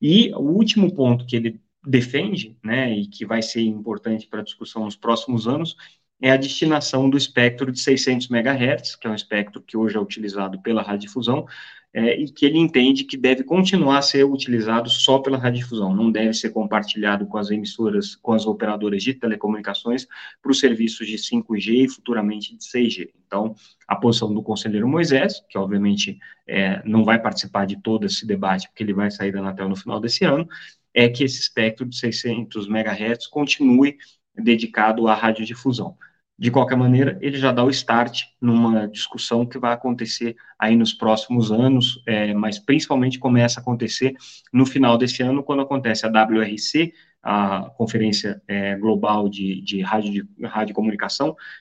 E 0.00 0.32
o 0.34 0.40
último 0.40 0.92
ponto 0.92 1.24
que 1.24 1.36
ele 1.36 1.60
defende, 1.84 2.56
né, 2.62 2.96
e 2.96 3.06
que 3.06 3.24
vai 3.26 3.42
ser 3.42 3.62
importante 3.62 4.26
para 4.28 4.40
a 4.40 4.44
discussão 4.44 4.84
nos 4.84 4.96
próximos 4.96 5.48
anos, 5.48 5.76
é 6.22 6.30
a 6.30 6.36
destinação 6.36 7.10
do 7.10 7.16
espectro 7.16 7.72
de 7.72 7.80
600 7.80 8.30
MHz, 8.30 8.94
que 8.94 9.08
é 9.08 9.10
um 9.10 9.14
espectro 9.14 9.60
que 9.60 9.76
hoje 9.76 9.96
é 9.96 10.00
utilizado 10.00 10.62
pela 10.62 10.80
radiodifusão, 10.80 11.46
é, 11.92 12.18
e 12.18 12.30
que 12.30 12.46
ele 12.46 12.58
entende 12.58 13.04
que 13.04 13.16
deve 13.16 13.42
continuar 13.42 13.98
a 13.98 14.02
ser 14.02 14.24
utilizado 14.24 14.88
só 14.88 15.18
pela 15.18 15.36
radiodifusão, 15.36 15.94
não 15.94 16.10
deve 16.12 16.32
ser 16.32 16.50
compartilhado 16.50 17.26
com 17.26 17.36
as 17.36 17.50
emissoras, 17.50 18.14
com 18.14 18.32
as 18.32 18.46
operadoras 18.46 19.02
de 19.02 19.12
telecomunicações 19.14 20.06
para 20.40 20.52
os 20.52 20.60
serviços 20.60 21.08
de 21.08 21.16
5G 21.16 21.84
e 21.84 21.88
futuramente 21.88 22.56
de 22.56 22.64
6G. 22.64 23.10
Então, 23.26 23.54
a 23.86 23.96
posição 23.96 24.32
do 24.32 24.42
conselheiro 24.42 24.88
Moisés, 24.88 25.44
que 25.50 25.58
obviamente 25.58 26.18
é, 26.46 26.80
não 26.84 27.04
vai 27.04 27.20
participar 27.20 27.66
de 27.66 27.76
todo 27.82 28.06
esse 28.06 28.24
debate, 28.24 28.68
porque 28.68 28.84
ele 28.84 28.94
vai 28.94 29.10
sair 29.10 29.32
da 29.32 29.40
Anatel 29.40 29.68
no 29.68 29.76
final 29.76 29.98
desse 29.98 30.24
ano, 30.24 30.48
é 30.94 31.08
que 31.08 31.24
esse 31.24 31.40
espectro 31.40 31.84
de 31.84 31.96
600 31.96 32.68
MHz 32.68 33.26
continue 33.26 33.96
dedicado 34.34 35.08
à 35.08 35.14
radiodifusão. 35.14 35.96
De 36.42 36.50
qualquer 36.50 36.74
maneira, 36.74 37.16
ele 37.20 37.38
já 37.38 37.52
dá 37.52 37.62
o 37.62 37.70
start 37.70 38.24
numa 38.40 38.88
discussão 38.88 39.46
que 39.46 39.60
vai 39.60 39.72
acontecer 39.72 40.34
aí 40.58 40.74
nos 40.74 40.92
próximos 40.92 41.52
anos, 41.52 42.02
é, 42.04 42.34
mas 42.34 42.58
principalmente 42.58 43.16
começa 43.16 43.60
a 43.60 43.62
acontecer 43.62 44.16
no 44.52 44.66
final 44.66 44.98
desse 44.98 45.22
ano, 45.22 45.44
quando 45.44 45.62
acontece 45.62 46.04
a 46.04 46.08
WRC, 46.08 46.92
a 47.22 47.70
Conferência 47.76 48.42
é, 48.48 48.76
Global 48.76 49.28
de, 49.28 49.60
de, 49.60 49.82
rádio, 49.82 50.10
de 50.10 50.26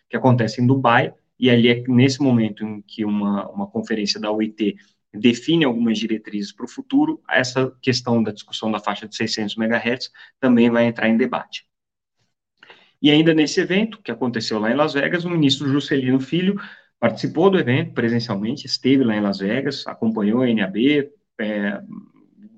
que 0.09 0.17
acontece 0.17 0.59
em 0.59 0.65
Dubai, 0.65 1.13
e 1.39 1.51
ali 1.51 1.67
é 1.69 1.83
nesse 1.88 2.19
momento 2.19 2.65
em 2.65 2.81
que 2.81 3.05
uma, 3.05 3.47
uma 3.51 3.67
conferência 3.67 4.19
da 4.19 4.31
OIT 4.31 4.77
define 5.13 5.63
algumas 5.63 6.00
diretrizes 6.00 6.51
para 6.51 6.65
o 6.65 6.67
futuro, 6.67 7.21
essa 7.29 7.71
questão 7.83 8.23
da 8.23 8.31
discussão 8.31 8.71
da 8.71 8.79
faixa 8.79 9.07
de 9.07 9.15
600 9.15 9.55
MHz 9.57 10.09
também 10.39 10.71
vai 10.71 10.85
entrar 10.85 11.07
em 11.07 11.17
debate. 11.17 11.69
E 13.01 13.10
ainda 13.10 13.34
nesse 13.34 13.60
evento, 13.60 14.01
que 14.03 14.12
aconteceu 14.12 14.60
lá 14.60 14.72
em 14.72 14.75
Las 14.75 14.93
Vegas, 14.93 15.25
o 15.25 15.29
ministro 15.29 15.67
Juscelino 15.67 16.20
Filho 16.20 16.60
participou 17.00 17.50
do 17.50 17.58
evento 17.58 17.93
presencialmente, 17.93 18.67
esteve 18.67 19.03
lá 19.03 19.15
em 19.15 19.22
Las 19.22 19.39
Vegas, 19.39 19.88
acompanhou 19.88 20.43
a 20.43 20.53
NAB, 20.53 21.10
é, 21.39 21.81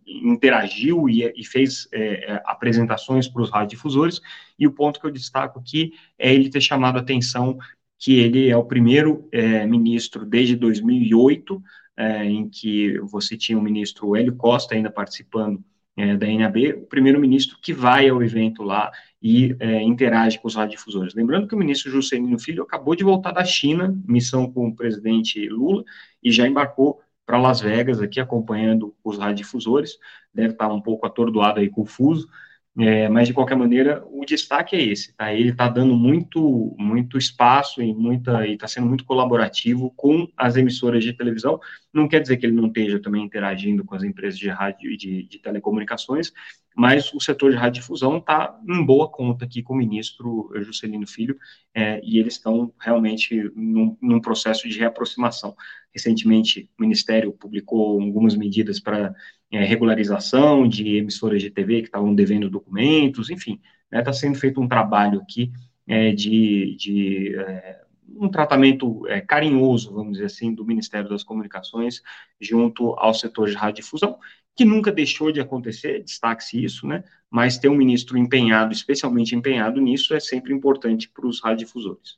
interagiu 0.05 1.07
e, 1.07 1.23
e 1.35 1.45
fez 1.45 1.87
é, 1.93 2.33
é 2.33 2.41
apresentações 2.45 3.27
para 3.27 3.41
os 3.41 3.49
radiodifusores, 3.49 4.19
e 4.59 4.67
o 4.67 4.73
ponto 4.73 4.99
que 4.99 5.05
eu 5.05 5.11
destaco 5.11 5.59
aqui 5.59 5.93
é 6.19 6.33
ele 6.33 6.49
ter 6.49 6.59
chamado 6.59 6.97
a 6.97 7.01
atenção 7.01 7.57
que 7.97 8.19
ele 8.19 8.49
é 8.49 8.57
o 8.57 8.65
primeiro 8.65 9.29
é, 9.31 9.65
ministro 9.65 10.25
desde 10.25 10.57
2008, 10.57 11.63
é, 11.95 12.25
em 12.25 12.49
que 12.49 12.99
você 12.99 13.37
tinha 13.37 13.57
o 13.57 13.61
ministro 13.61 14.13
Hélio 14.13 14.35
Costa 14.35 14.75
ainda 14.75 14.91
participando 14.91 15.63
é, 15.95 16.17
da 16.17 16.27
NAB, 16.27 16.73
o 16.73 16.85
primeiro-ministro 16.87 17.57
que 17.61 17.73
vai 17.73 18.09
ao 18.09 18.21
evento 18.23 18.63
lá 18.63 18.91
e 19.21 19.55
é, 19.59 19.81
interage 19.81 20.39
com 20.39 20.47
os 20.47 20.55
radiodifusores. 20.55 21.13
Lembrando 21.13 21.47
que 21.47 21.55
o 21.55 21.57
ministro 21.57 21.91
Juscelino 21.91 22.39
Filho 22.39 22.63
acabou 22.63 22.95
de 22.95 23.03
voltar 23.03 23.31
da 23.31 23.45
China, 23.45 23.95
missão 24.05 24.51
com 24.51 24.67
o 24.67 24.75
presidente 24.75 25.47
Lula, 25.47 25.83
e 26.21 26.31
já 26.31 26.47
embarcou 26.47 26.99
para 27.25 27.37
Las 27.37 27.61
Vegas 27.61 28.01
aqui 28.01 28.19
acompanhando 28.19 28.93
os 29.03 29.17
radiodifusores, 29.17 29.97
deve 30.33 30.53
estar 30.53 30.67
um 30.67 30.81
pouco 30.81 31.05
atordoado 31.05 31.59
aí, 31.59 31.69
confuso, 31.69 32.27
é, 32.75 33.07
mas, 33.07 33.27
de 33.27 33.35
qualquer 33.35 33.55
maneira, 33.55 34.03
o 34.09 34.25
destaque 34.25 34.75
é 34.75 34.81
esse, 34.81 35.13
tá? 35.13 35.31
Ele 35.31 35.49
está 35.49 35.69
dando 35.69 35.95
muito, 35.95 36.75
muito 36.77 37.19
espaço 37.19 37.83
e 37.83 37.93
muita, 37.93 38.47
está 38.47 38.67
sendo 38.67 38.87
muito 38.87 39.05
colaborativo 39.05 39.91
com 39.95 40.27
as 40.35 40.55
emissoras 40.55 41.03
de 41.03 41.13
televisão. 41.13 41.59
Não 41.93 42.07
quer 42.07 42.19
dizer 42.19 42.37
que 42.37 42.47
ele 42.47 42.55
não 42.55 42.65
esteja 42.65 42.99
também 42.99 43.23
interagindo 43.23 43.85
com 43.85 43.93
as 43.93 44.03
empresas 44.03 44.39
de 44.39 44.49
rádio 44.49 44.91
e 44.91 44.97
de, 44.97 45.23
de 45.23 45.37
telecomunicações, 45.37 46.33
mas 46.75 47.13
o 47.13 47.19
setor 47.19 47.51
de 47.51 47.57
radiodifusão 47.57 48.17
está 48.17 48.59
em 48.67 48.83
boa 48.85 49.07
conta 49.07 49.45
aqui 49.45 49.61
com 49.61 49.73
o 49.73 49.77
ministro 49.77 50.51
Juscelino 50.61 51.07
Filho, 51.07 51.37
é, 51.73 52.01
e 52.03 52.17
eles 52.17 52.33
estão 52.33 52.73
realmente 52.79 53.51
num, 53.55 53.97
num 54.01 54.19
processo 54.19 54.67
de 54.67 54.79
reaproximação. 54.79 55.55
Recentemente, 55.93 56.69
o 56.77 56.81
Ministério 56.81 57.31
publicou 57.33 58.01
algumas 58.01 58.35
medidas 58.35 58.79
para 58.79 59.13
é, 59.51 59.63
regularização 59.63 60.67
de 60.67 60.97
emissoras 60.97 61.41
de 61.41 61.51
TV 61.51 61.81
que 61.81 61.87
estavam 61.87 62.13
devendo 62.13 62.49
documentos, 62.49 63.29
enfim, 63.29 63.59
está 63.85 63.97
né, 63.97 64.01
tá 64.01 64.13
sendo 64.13 64.37
feito 64.37 64.59
um 64.59 64.67
trabalho 64.67 65.19
aqui 65.21 65.51
é, 65.87 66.11
de, 66.11 66.75
de 66.77 67.35
é, 67.35 67.81
um 68.15 68.29
tratamento 68.29 69.07
é, 69.07 69.21
carinhoso, 69.21 69.93
vamos 69.93 70.13
dizer 70.13 70.25
assim, 70.25 70.53
do 70.53 70.65
Ministério 70.65 71.09
das 71.09 71.23
Comunicações 71.23 72.01
junto 72.39 72.93
ao 72.93 73.13
setor 73.13 73.49
de 73.49 73.55
radiodifusão, 73.55 74.17
que 74.55 74.65
nunca 74.65 74.91
deixou 74.91 75.31
de 75.31 75.41
acontecer, 75.41 76.03
destaque-se 76.03 76.63
isso, 76.63 76.87
né? 76.87 77.03
Mas 77.29 77.57
ter 77.57 77.69
um 77.69 77.75
ministro 77.75 78.17
empenhado, 78.17 78.71
especialmente 78.73 79.35
empenhado 79.35 79.81
nisso, 79.81 80.13
é 80.13 80.19
sempre 80.19 80.53
importante 80.53 81.09
para 81.09 81.27
os 81.27 81.41
radiodifusores. 81.41 82.17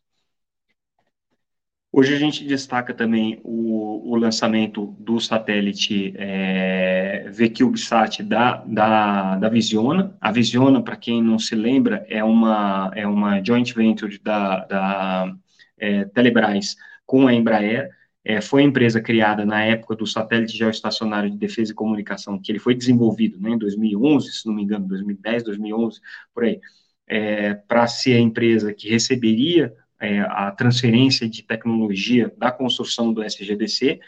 Hoje 1.98 2.14
a 2.14 2.20
gente 2.20 2.44
destaca 2.44 2.94
também 2.94 3.40
o, 3.42 4.12
o 4.12 4.18
lançamento 4.18 4.88
do 5.00 5.18
satélite 5.18 6.14
é, 6.18 7.30
VCubeSat 7.30 8.22
da, 8.22 8.58
da, 8.68 9.38
da 9.38 9.48
Visiona. 9.48 10.14
A 10.20 10.30
Visiona, 10.30 10.84
para 10.84 10.98
quem 10.98 11.24
não 11.24 11.40
se 11.40 11.56
lembra, 11.56 12.06
é 12.10 12.22
uma, 12.22 12.92
é 12.94 13.08
uma 13.08 13.42
joint 13.42 13.74
venture 13.74 14.20
da, 14.20 14.66
da 14.66 15.36
é, 15.78 16.04
Telebrás 16.04 16.76
com 17.06 17.28
a 17.28 17.34
Embraer. 17.34 17.90
É, 18.28 18.42
foi 18.42 18.64
a 18.64 18.66
empresa 18.66 19.00
criada 19.00 19.46
na 19.46 19.64
época 19.64 19.96
do 19.96 20.08
satélite 20.08 20.58
geoestacionário 20.58 21.30
de 21.30 21.38
defesa 21.38 21.72
e 21.72 21.76
comunicação, 21.76 22.42
que 22.42 22.52
ele 22.52 22.58
foi 22.58 22.74
desenvolvido 22.74 23.40
né, 23.40 23.52
em 23.52 23.58
2011, 23.58 24.32
se 24.32 24.48
não 24.48 24.54
me 24.56 24.64
engano, 24.64 24.88
2010, 24.88 25.44
2011, 25.44 26.02
por 26.34 26.44
aí, 26.44 26.60
é, 27.08 27.54
para 27.54 27.86
ser 27.86 28.14
a 28.14 28.20
empresa 28.20 28.74
que 28.74 28.90
receberia 28.90 29.72
é, 30.00 30.22
a 30.22 30.50
transferência 30.50 31.30
de 31.30 31.44
tecnologia 31.44 32.34
da 32.36 32.52
construção 32.52 33.14
do 33.14 33.24
SGDC. 33.24 34.00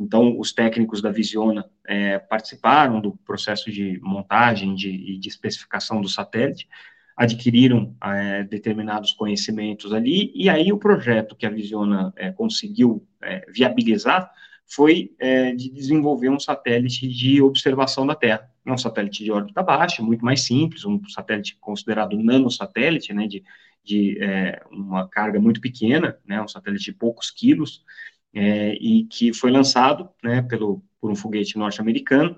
Então, 0.00 0.38
os 0.38 0.50
técnicos 0.50 1.02
da 1.02 1.10
Visiona 1.10 1.68
é, 1.86 2.18
participaram 2.18 3.02
do 3.02 3.18
processo 3.18 3.70
de 3.70 4.00
montagem 4.00 4.74
de, 4.74 4.88
e 4.88 5.18
de 5.18 5.28
especificação 5.28 6.00
do 6.00 6.08
satélite, 6.08 6.66
adquiriram 7.18 7.96
é, 8.00 8.44
determinados 8.44 9.12
conhecimentos 9.12 9.92
ali, 9.92 10.30
e 10.36 10.48
aí 10.48 10.72
o 10.72 10.78
projeto 10.78 11.34
que 11.34 11.44
a 11.44 11.50
Visiona 11.50 12.12
é, 12.16 12.30
conseguiu 12.30 13.04
é, 13.20 13.44
viabilizar 13.52 14.30
foi 14.70 15.12
de 15.56 15.70
desenvolver 15.70 16.28
um 16.28 16.38
satélite 16.38 17.08
de 17.08 17.40
observação 17.40 18.06
da 18.06 18.14
Terra. 18.14 18.50
Um 18.66 18.76
satélite 18.76 19.24
de 19.24 19.32
órbita 19.32 19.62
baixa, 19.62 20.02
muito 20.02 20.22
mais 20.22 20.42
simples, 20.42 20.84
um 20.84 21.00
satélite 21.08 21.56
considerado 21.58 22.18
nanosatélite, 22.18 23.14
né, 23.14 23.26
de 23.26 23.42
de 23.82 24.18
uma 24.70 25.08
carga 25.08 25.40
muito 25.40 25.62
pequena, 25.62 26.18
né, 26.26 26.42
um 26.42 26.46
satélite 26.46 26.84
de 26.84 26.92
poucos 26.92 27.30
quilos, 27.30 27.82
e 28.34 29.06
que 29.10 29.32
foi 29.32 29.50
lançado 29.50 30.10
né, 30.22 30.42
pelo, 30.42 30.82
por 31.00 31.10
um 31.10 31.16
foguete 31.16 31.56
norte-americano, 31.56 32.36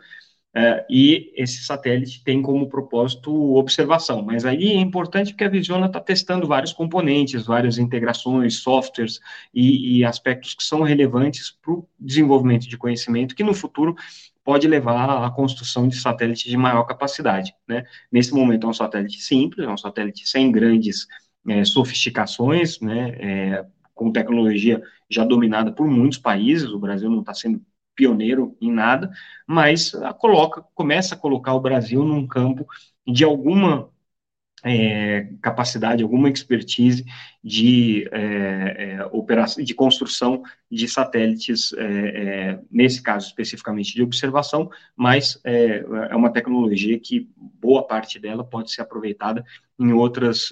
é, 0.52 0.84
e 0.90 1.32
esse 1.36 1.62
satélite 1.62 2.24
tem 2.24 2.42
como 2.42 2.68
propósito 2.68 3.54
observação, 3.54 4.20
mas 4.22 4.44
aí 4.44 4.72
é 4.72 4.80
importante 4.80 5.30
porque 5.30 5.44
a 5.44 5.48
Visiona 5.48 5.86
está 5.86 6.00
testando 6.00 6.46
vários 6.46 6.72
componentes, 6.72 7.46
várias 7.46 7.78
integrações, 7.78 8.56
softwares 8.56 9.20
e, 9.54 9.98
e 9.98 10.04
aspectos 10.04 10.54
que 10.54 10.64
são 10.64 10.82
relevantes 10.82 11.56
para 11.62 11.72
o 11.72 11.88
desenvolvimento 11.98 12.68
de 12.68 12.76
conhecimento, 12.76 13.36
que 13.36 13.44
no 13.44 13.54
futuro 13.54 13.94
pode 14.42 14.66
levar 14.66 15.24
à 15.24 15.30
construção 15.30 15.86
de 15.86 15.96
satélites 15.96 16.50
de 16.50 16.56
maior 16.56 16.82
capacidade. 16.82 17.54
Né? 17.68 17.84
Nesse 18.10 18.34
momento 18.34 18.66
é 18.66 18.70
um 18.70 18.74
satélite 18.74 19.22
simples, 19.22 19.64
é 19.68 19.70
um 19.70 19.78
satélite 19.78 20.28
sem 20.28 20.50
grandes 20.50 21.06
é, 21.48 21.64
sofisticações, 21.64 22.80
né, 22.80 23.10
é, 23.20 23.66
com 23.94 24.10
tecnologia 24.10 24.82
já 25.08 25.24
dominada 25.24 25.70
por 25.70 25.86
muitos 25.86 26.18
países, 26.18 26.68
o 26.70 26.78
Brasil 26.78 27.08
não 27.08 27.20
está 27.20 27.34
sendo 27.34 27.62
pioneiro 28.00 28.56
em 28.62 28.72
nada, 28.72 29.10
mas 29.46 29.92
coloca, 30.18 30.64
começa 30.74 31.14
a 31.14 31.18
colocar 31.18 31.52
o 31.52 31.60
Brasil 31.60 32.02
num 32.02 32.26
campo 32.26 32.66
de 33.06 33.24
alguma 33.24 33.90
é, 34.64 35.28
capacidade, 35.42 36.02
alguma 36.02 36.30
expertise 36.30 37.04
de 37.44 38.08
é, 38.10 38.98
é, 39.00 39.04
operação, 39.12 39.62
de 39.62 39.74
construção 39.74 40.42
de 40.70 40.88
satélites, 40.88 41.74
é, 41.74 41.84
é, 41.84 42.60
nesse 42.70 43.02
caso 43.02 43.26
especificamente 43.26 43.94
de 43.94 44.02
observação, 44.02 44.70
mas 44.96 45.38
é, 45.44 45.84
é, 46.10 46.16
uma 46.16 46.32
tecnologia 46.32 46.98
que 46.98 47.28
boa 47.36 47.86
parte 47.86 48.18
dela 48.18 48.44
pode 48.44 48.72
ser 48.72 48.80
aproveitada 48.80 49.44
em 49.78 49.92
outras 49.92 50.50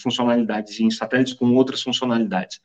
funcionalidades, 0.00 0.78
em 0.78 0.90
satélites 0.90 1.32
com 1.32 1.52
outras 1.54 1.82
funcionalidades. 1.82 2.60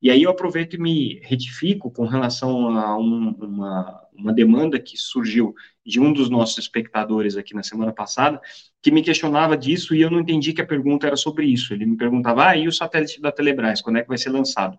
E 0.00 0.10
aí 0.10 0.22
eu 0.22 0.30
aproveito 0.30 0.74
e 0.74 0.78
me 0.78 1.20
retifico 1.22 1.90
com 1.90 2.04
relação 2.04 2.68
a 2.76 2.98
um, 2.98 3.30
uma, 3.40 4.02
uma 4.12 4.32
demanda 4.32 4.78
que 4.78 4.96
surgiu 4.96 5.54
de 5.84 6.00
um 6.00 6.12
dos 6.12 6.28
nossos 6.28 6.58
espectadores 6.58 7.36
aqui 7.36 7.54
na 7.54 7.62
semana 7.62 7.92
passada, 7.92 8.40
que 8.82 8.90
me 8.90 9.02
questionava 9.02 9.56
disso 9.56 9.94
e 9.94 10.02
eu 10.02 10.10
não 10.10 10.20
entendi 10.20 10.52
que 10.52 10.60
a 10.60 10.66
pergunta 10.66 11.06
era 11.06 11.16
sobre 11.16 11.46
isso. 11.46 11.72
Ele 11.72 11.86
me 11.86 11.96
perguntava, 11.96 12.48
ah, 12.48 12.56
e 12.56 12.68
o 12.68 12.72
satélite 12.72 13.20
da 13.20 13.32
Telebrás, 13.32 13.80
quando 13.80 13.98
é 13.98 14.02
que 14.02 14.08
vai 14.08 14.18
ser 14.18 14.30
lançado? 14.30 14.78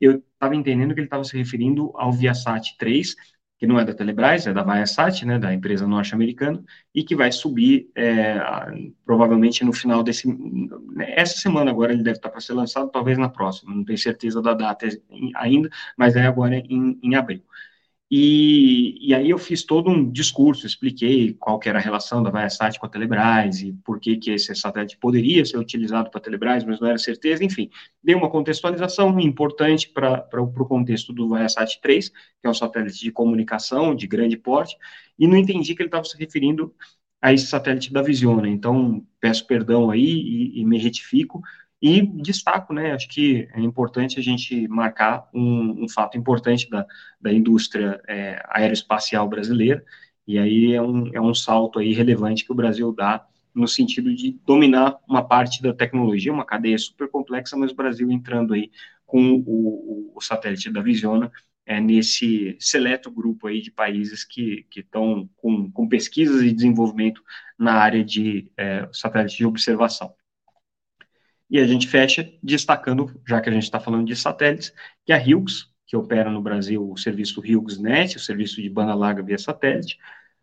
Eu 0.00 0.22
estava 0.34 0.54
entendendo 0.56 0.94
que 0.94 1.00
ele 1.00 1.06
estava 1.06 1.24
se 1.24 1.36
referindo 1.36 1.92
ao 1.94 2.12
Viasat 2.12 2.76
3, 2.76 3.14
que 3.58 3.66
não 3.66 3.78
é 3.78 3.84
da 3.84 3.94
Telebrás, 3.94 4.46
é 4.46 4.52
da 4.52 4.62
Viasat, 4.62 5.24
né, 5.24 5.38
da 5.38 5.52
empresa 5.52 5.86
norte-americana, 5.86 6.62
e 6.94 7.02
que 7.02 7.16
vai 7.16 7.32
subir 7.32 7.90
é, 7.94 8.38
provavelmente 9.04 9.64
no 9.64 9.72
final 9.72 10.02
desse, 10.02 10.28
essa 11.00 11.38
semana 11.38 11.70
agora 11.70 11.92
ele 11.92 12.02
deve 12.02 12.18
estar 12.18 12.28
para 12.28 12.40
ser 12.40 12.52
lançado, 12.52 12.90
talvez 12.90 13.16
na 13.16 13.28
próxima, 13.28 13.74
não 13.74 13.84
tenho 13.84 13.98
certeza 13.98 14.42
da 14.42 14.52
data 14.52 14.86
ainda, 15.36 15.70
mas 15.96 16.16
é 16.16 16.26
agora 16.26 16.56
em, 16.56 16.98
em 17.02 17.14
abril. 17.14 17.42
E, 18.08 19.08
e, 19.08 19.12
aí 19.12 19.28
eu 19.30 19.38
fiz 19.38 19.64
todo 19.64 19.90
um 19.90 20.08
discurso, 20.08 20.64
expliquei 20.64 21.34
qual 21.34 21.58
que 21.58 21.68
era 21.68 21.78
a 21.78 21.82
relação 21.82 22.22
da 22.22 22.30
Viasat 22.30 22.78
com 22.78 22.86
a 22.86 22.88
Telebrás 22.88 23.60
e 23.62 23.72
por 23.84 23.98
que, 23.98 24.16
que 24.16 24.30
esse 24.30 24.54
satélite 24.54 24.96
poderia 24.96 25.44
ser 25.44 25.58
utilizado 25.58 26.08
para 26.08 26.20
a 26.20 26.22
Telebrás, 26.22 26.62
mas 26.64 26.78
não 26.78 26.86
era 26.86 26.98
certeza, 26.98 27.42
enfim. 27.44 27.68
Dei 28.00 28.14
uma 28.14 28.30
contextualização 28.30 29.18
importante 29.18 29.88
para 29.88 30.40
o 30.40 30.66
contexto 30.66 31.12
do 31.12 31.28
Viasat 31.34 31.80
3, 31.80 32.08
que 32.10 32.16
é 32.44 32.48
um 32.48 32.54
satélite 32.54 33.00
de 33.00 33.10
comunicação 33.10 33.92
de 33.92 34.06
grande 34.06 34.36
porte, 34.36 34.76
e 35.18 35.26
não 35.26 35.36
entendi 35.36 35.74
que 35.74 35.82
ele 35.82 35.88
estava 35.88 36.04
se 36.04 36.16
referindo 36.16 36.72
a 37.20 37.32
esse 37.32 37.46
satélite 37.46 37.92
da 37.92 38.02
Visiona. 38.02 38.48
Então, 38.48 39.04
peço 39.20 39.44
perdão 39.48 39.90
aí 39.90 40.04
e, 40.04 40.60
e 40.60 40.64
me 40.64 40.78
retifico, 40.78 41.42
e 41.80 42.00
destaco, 42.22 42.72
né, 42.72 42.92
acho 42.92 43.08
que 43.08 43.48
é 43.52 43.60
importante 43.60 44.18
a 44.18 44.22
gente 44.22 44.66
marcar 44.68 45.28
um, 45.34 45.84
um 45.84 45.88
fato 45.88 46.16
importante 46.16 46.68
da, 46.70 46.86
da 47.20 47.32
indústria 47.32 48.00
é, 48.08 48.42
aeroespacial 48.48 49.28
brasileira, 49.28 49.84
e 50.26 50.38
aí 50.38 50.72
é 50.72 50.82
um, 50.82 51.14
é 51.14 51.20
um 51.20 51.34
salto 51.34 51.78
aí 51.78 51.92
relevante 51.92 52.44
que 52.44 52.52
o 52.52 52.54
Brasil 52.54 52.92
dá 52.92 53.26
no 53.54 53.68
sentido 53.68 54.14
de 54.14 54.38
dominar 54.44 54.98
uma 55.08 55.26
parte 55.26 55.62
da 55.62 55.72
tecnologia, 55.72 56.32
uma 56.32 56.44
cadeia 56.44 56.78
super 56.78 57.08
complexa, 57.08 57.56
mas 57.56 57.70
o 57.70 57.76
Brasil 57.76 58.10
entrando 58.10 58.54
aí 58.54 58.70
com 59.06 59.42
o, 59.46 60.12
o, 60.14 60.20
satélite 60.20 60.70
da 60.70 60.82
Visiona 60.82 61.30
é, 61.64 61.80
nesse 61.80 62.56
seleto 62.60 63.10
grupo 63.10 63.46
aí 63.46 63.62
de 63.62 63.70
países 63.70 64.24
que 64.24 64.66
estão 64.76 65.28
com, 65.36 65.70
com 65.70 65.88
pesquisas 65.88 66.42
e 66.42 66.52
desenvolvimento 66.52 67.22
na 67.58 67.74
área 67.74 68.04
de 68.04 68.50
é, 68.56 68.88
satélite 68.92 69.38
de 69.38 69.46
observação. 69.46 70.12
E 71.48 71.58
a 71.58 71.66
gente 71.66 71.86
fecha 71.86 72.28
destacando, 72.42 73.20
já 73.26 73.40
que 73.40 73.48
a 73.48 73.52
gente 73.52 73.62
está 73.62 73.78
falando 73.78 74.06
de 74.06 74.16
satélites, 74.16 74.72
que 75.04 75.12
a 75.12 75.18
Hughes, 75.18 75.70
que 75.86 75.96
opera 75.96 76.30
no 76.30 76.42
Brasil 76.42 76.90
o 76.90 76.96
serviço 76.96 77.40
HughesNet, 77.40 78.16
o 78.16 78.20
serviço 78.20 78.60
de 78.60 78.68
banda 78.68 78.94
larga 78.94 79.22
via 79.22 79.38
satélite, 79.38 79.98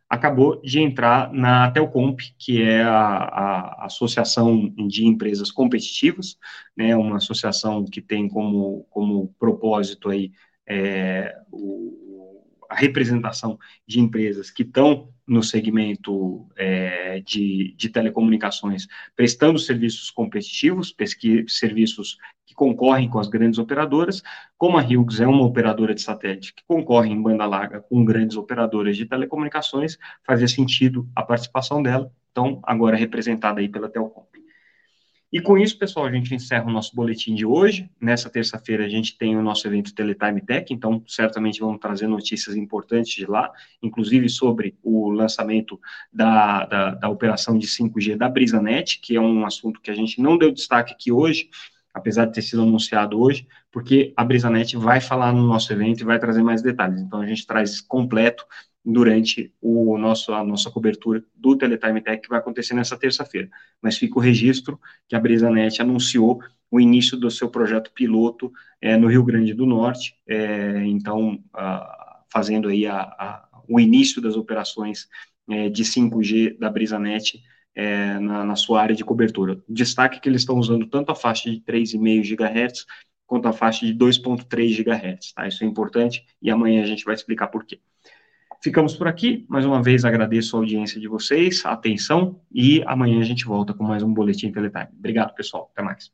acabou 0.10 0.62
de 0.62 0.80
entrar 0.80 1.34
na 1.34 1.72
Telcomp, 1.72 2.20
que 2.38 2.62
é 2.62 2.84
a, 2.84 2.98
a, 2.98 3.86
associação 3.86 4.70
de 4.88 5.06
empresas 5.06 5.52
competitivas, 5.52 6.38
né, 6.78 6.96
uma 6.96 7.18
associação 7.18 7.84
que 7.84 8.02
tem 8.02 8.28
como, 8.30 8.86
como 8.92 9.34
propósito 9.40 10.10
aí 10.10 10.32
é, 10.68 11.36
o, 11.52 12.03
a 12.74 12.76
representação 12.76 13.60
de 13.88 14.00
empresas 14.00 14.50
que 14.50 14.64
estão 14.64 15.10
no 15.28 15.44
segmento 15.44 16.48
é, 16.56 17.22
de, 17.22 17.76
de, 17.78 17.88
telecomunicações, 17.88 18.88
prestando 19.16 19.60
serviços 19.60 20.10
competitivos, 20.10 20.92
pesqui, 20.92 21.46
serviços 21.48 22.18
que 22.46 22.56
concorrem 22.56 23.08
com 23.08 23.20
as 23.20 23.30
grandes 23.30 23.60
operadoras, 23.60 24.24
como 24.58 24.78
a 24.78 24.82
Hughes 24.82 25.20
é 25.20 25.28
uma 25.28 25.46
operadora 25.46 25.94
de 25.94 26.02
satélite 26.02 26.54
que 26.54 26.64
concorre 26.68 27.10
em 27.10 27.22
banda 27.22 27.46
larga 27.46 27.80
com 27.80 28.04
grandes 28.04 28.36
operadoras 28.36 28.98
de 28.98 29.06
telecomunicações, 29.06 29.98
fazia 30.26 30.48
sentido 30.48 31.08
a 31.16 31.22
participação 31.22 31.82
dela, 31.82 32.12
então 32.32 32.60
agora 32.64 32.98
representada 32.98 33.62
aí 33.62 33.70
pela 33.70 33.88
Telcom. 33.88 34.26
E 35.34 35.42
com 35.42 35.58
isso, 35.58 35.80
pessoal, 35.80 36.06
a 36.06 36.12
gente 36.12 36.36
encerra 36.36 36.68
o 36.68 36.72
nosso 36.72 36.96
boletim 36.96 37.34
de 37.34 37.44
hoje. 37.44 37.90
Nessa 38.00 38.30
terça-feira 38.30 38.86
a 38.86 38.88
gente 38.88 39.18
tem 39.18 39.36
o 39.36 39.42
nosso 39.42 39.68
evento 39.68 39.92
Teletime 39.92 40.40
Tech, 40.40 40.72
então 40.72 41.04
certamente 41.08 41.60
vamos 41.60 41.80
trazer 41.80 42.06
notícias 42.06 42.56
importantes 42.56 43.16
de 43.16 43.26
lá, 43.26 43.52
inclusive 43.82 44.30
sobre 44.30 44.78
o 44.84 45.10
lançamento 45.10 45.82
da, 46.14 46.68
da, 46.68 46.90
da 46.92 47.10
operação 47.10 47.58
de 47.58 47.66
5G 47.66 48.16
da 48.16 48.30
BrisaNet, 48.30 49.00
que 49.02 49.16
é 49.16 49.20
um 49.20 49.44
assunto 49.44 49.82
que 49.82 49.90
a 49.90 49.96
gente 49.96 50.22
não 50.22 50.38
deu 50.38 50.52
destaque 50.52 50.94
aqui 50.94 51.12
hoje, 51.12 51.50
apesar 51.92 52.26
de 52.26 52.34
ter 52.34 52.44
sido 52.44 52.62
anunciado 52.62 53.20
hoje, 53.20 53.48
porque 53.72 54.14
a 54.16 54.24
BrisaNet 54.24 54.78
vai 54.78 55.02
falar 55.02 55.34
no 55.34 55.48
nosso 55.48 55.74
evento 55.74 56.02
e 56.02 56.06
vai 56.06 56.20
trazer 56.20 56.44
mais 56.44 56.62
detalhes. 56.62 57.02
Então 57.02 57.20
a 57.20 57.26
gente 57.26 57.48
traz 57.48 57.82
completo 57.82 58.46
durante 58.86 59.54
o 59.62 59.98
nosso, 59.98 60.34
a 60.34 60.44
nossa 60.44 60.70
cobertura 60.70 61.24
do 61.34 61.56
Teletime 61.56 62.02
Tech, 62.02 62.22
que 62.22 62.30
vai 62.30 62.40
acontecer 62.40 62.74
nessa 62.74 62.98
terça-feira. 62.98 63.50
Mas 63.82 63.98
fica 63.98 64.18
o 64.18 64.22
registro 64.22 64.80
que 65.08 65.16
a 65.16 65.20
BrisaNet 65.20 65.82
anunciou 65.82 66.42
o 66.70 66.80
início 66.80 67.16
do 67.16 67.30
seu 67.30 67.50
projeto 67.50 67.92
piloto 67.94 68.52
é, 68.82 68.98
no 68.98 69.08
Rio 69.08 69.24
Grande 69.24 69.54
do 69.54 69.66
Norte, 69.66 70.16
é, 70.28 70.84
então, 70.86 71.42
a, 71.54 72.24
fazendo 72.32 72.68
aí 72.68 72.86
a, 72.88 73.00
a, 73.00 73.48
o 73.70 73.80
início 73.80 74.22
das 74.22 74.36
operações 74.36 75.08
é, 75.50 75.70
de 75.70 75.84
5G 75.84 76.58
da 76.58 76.70
BrisaNet 76.70 77.42
é, 77.76 78.20
na, 78.20 78.44
na, 78.44 78.56
sua 78.56 78.82
área 78.82 78.96
de 78.96 79.06
cobertura. 79.06 79.62
Destaque 79.70 80.20
que 80.20 80.28
eles 80.28 80.42
estão 80.42 80.58
usando 80.58 80.88
tanto 80.88 81.12
a 81.12 81.16
faixa 81.16 81.50
de 81.50 81.62
3,5 81.62 82.36
GHz 82.36 82.86
quanto 83.26 83.48
a 83.48 83.54
faixa 83.54 83.86
de 83.86 83.94
2,3 83.94 84.84
GHz. 84.84 85.34
Tá? 85.34 85.48
Isso 85.48 85.64
é 85.64 85.68
importante 85.68 86.26
e 86.42 86.52
amanhã 86.52 86.84
a 86.84 86.86
gente 86.86 87.06
vai 87.06 87.16
explicar 87.16 87.48
por 87.48 87.66
quê. 87.66 87.80
Ficamos 88.64 88.96
por 88.96 89.10
aqui. 89.10 89.46
Mais 89.50 89.66
uma 89.66 89.84
vez 89.84 90.06
agradeço 90.06 90.56
a 90.56 90.60
audiência 90.60 90.98
de 90.98 91.10
vocês, 91.10 91.66
a 91.66 91.74
atenção 91.74 92.40
e 92.50 92.82
amanhã 92.86 93.20
a 93.20 93.24
gente 93.26 93.44
volta 93.44 93.74
com 93.74 93.84
mais 93.84 94.02
um 94.02 94.14
Boletim 94.14 94.54
Teletime. 94.54 94.88
Obrigado, 94.98 95.36
pessoal. 95.36 95.70
Até 95.74 95.84
mais. 95.84 96.10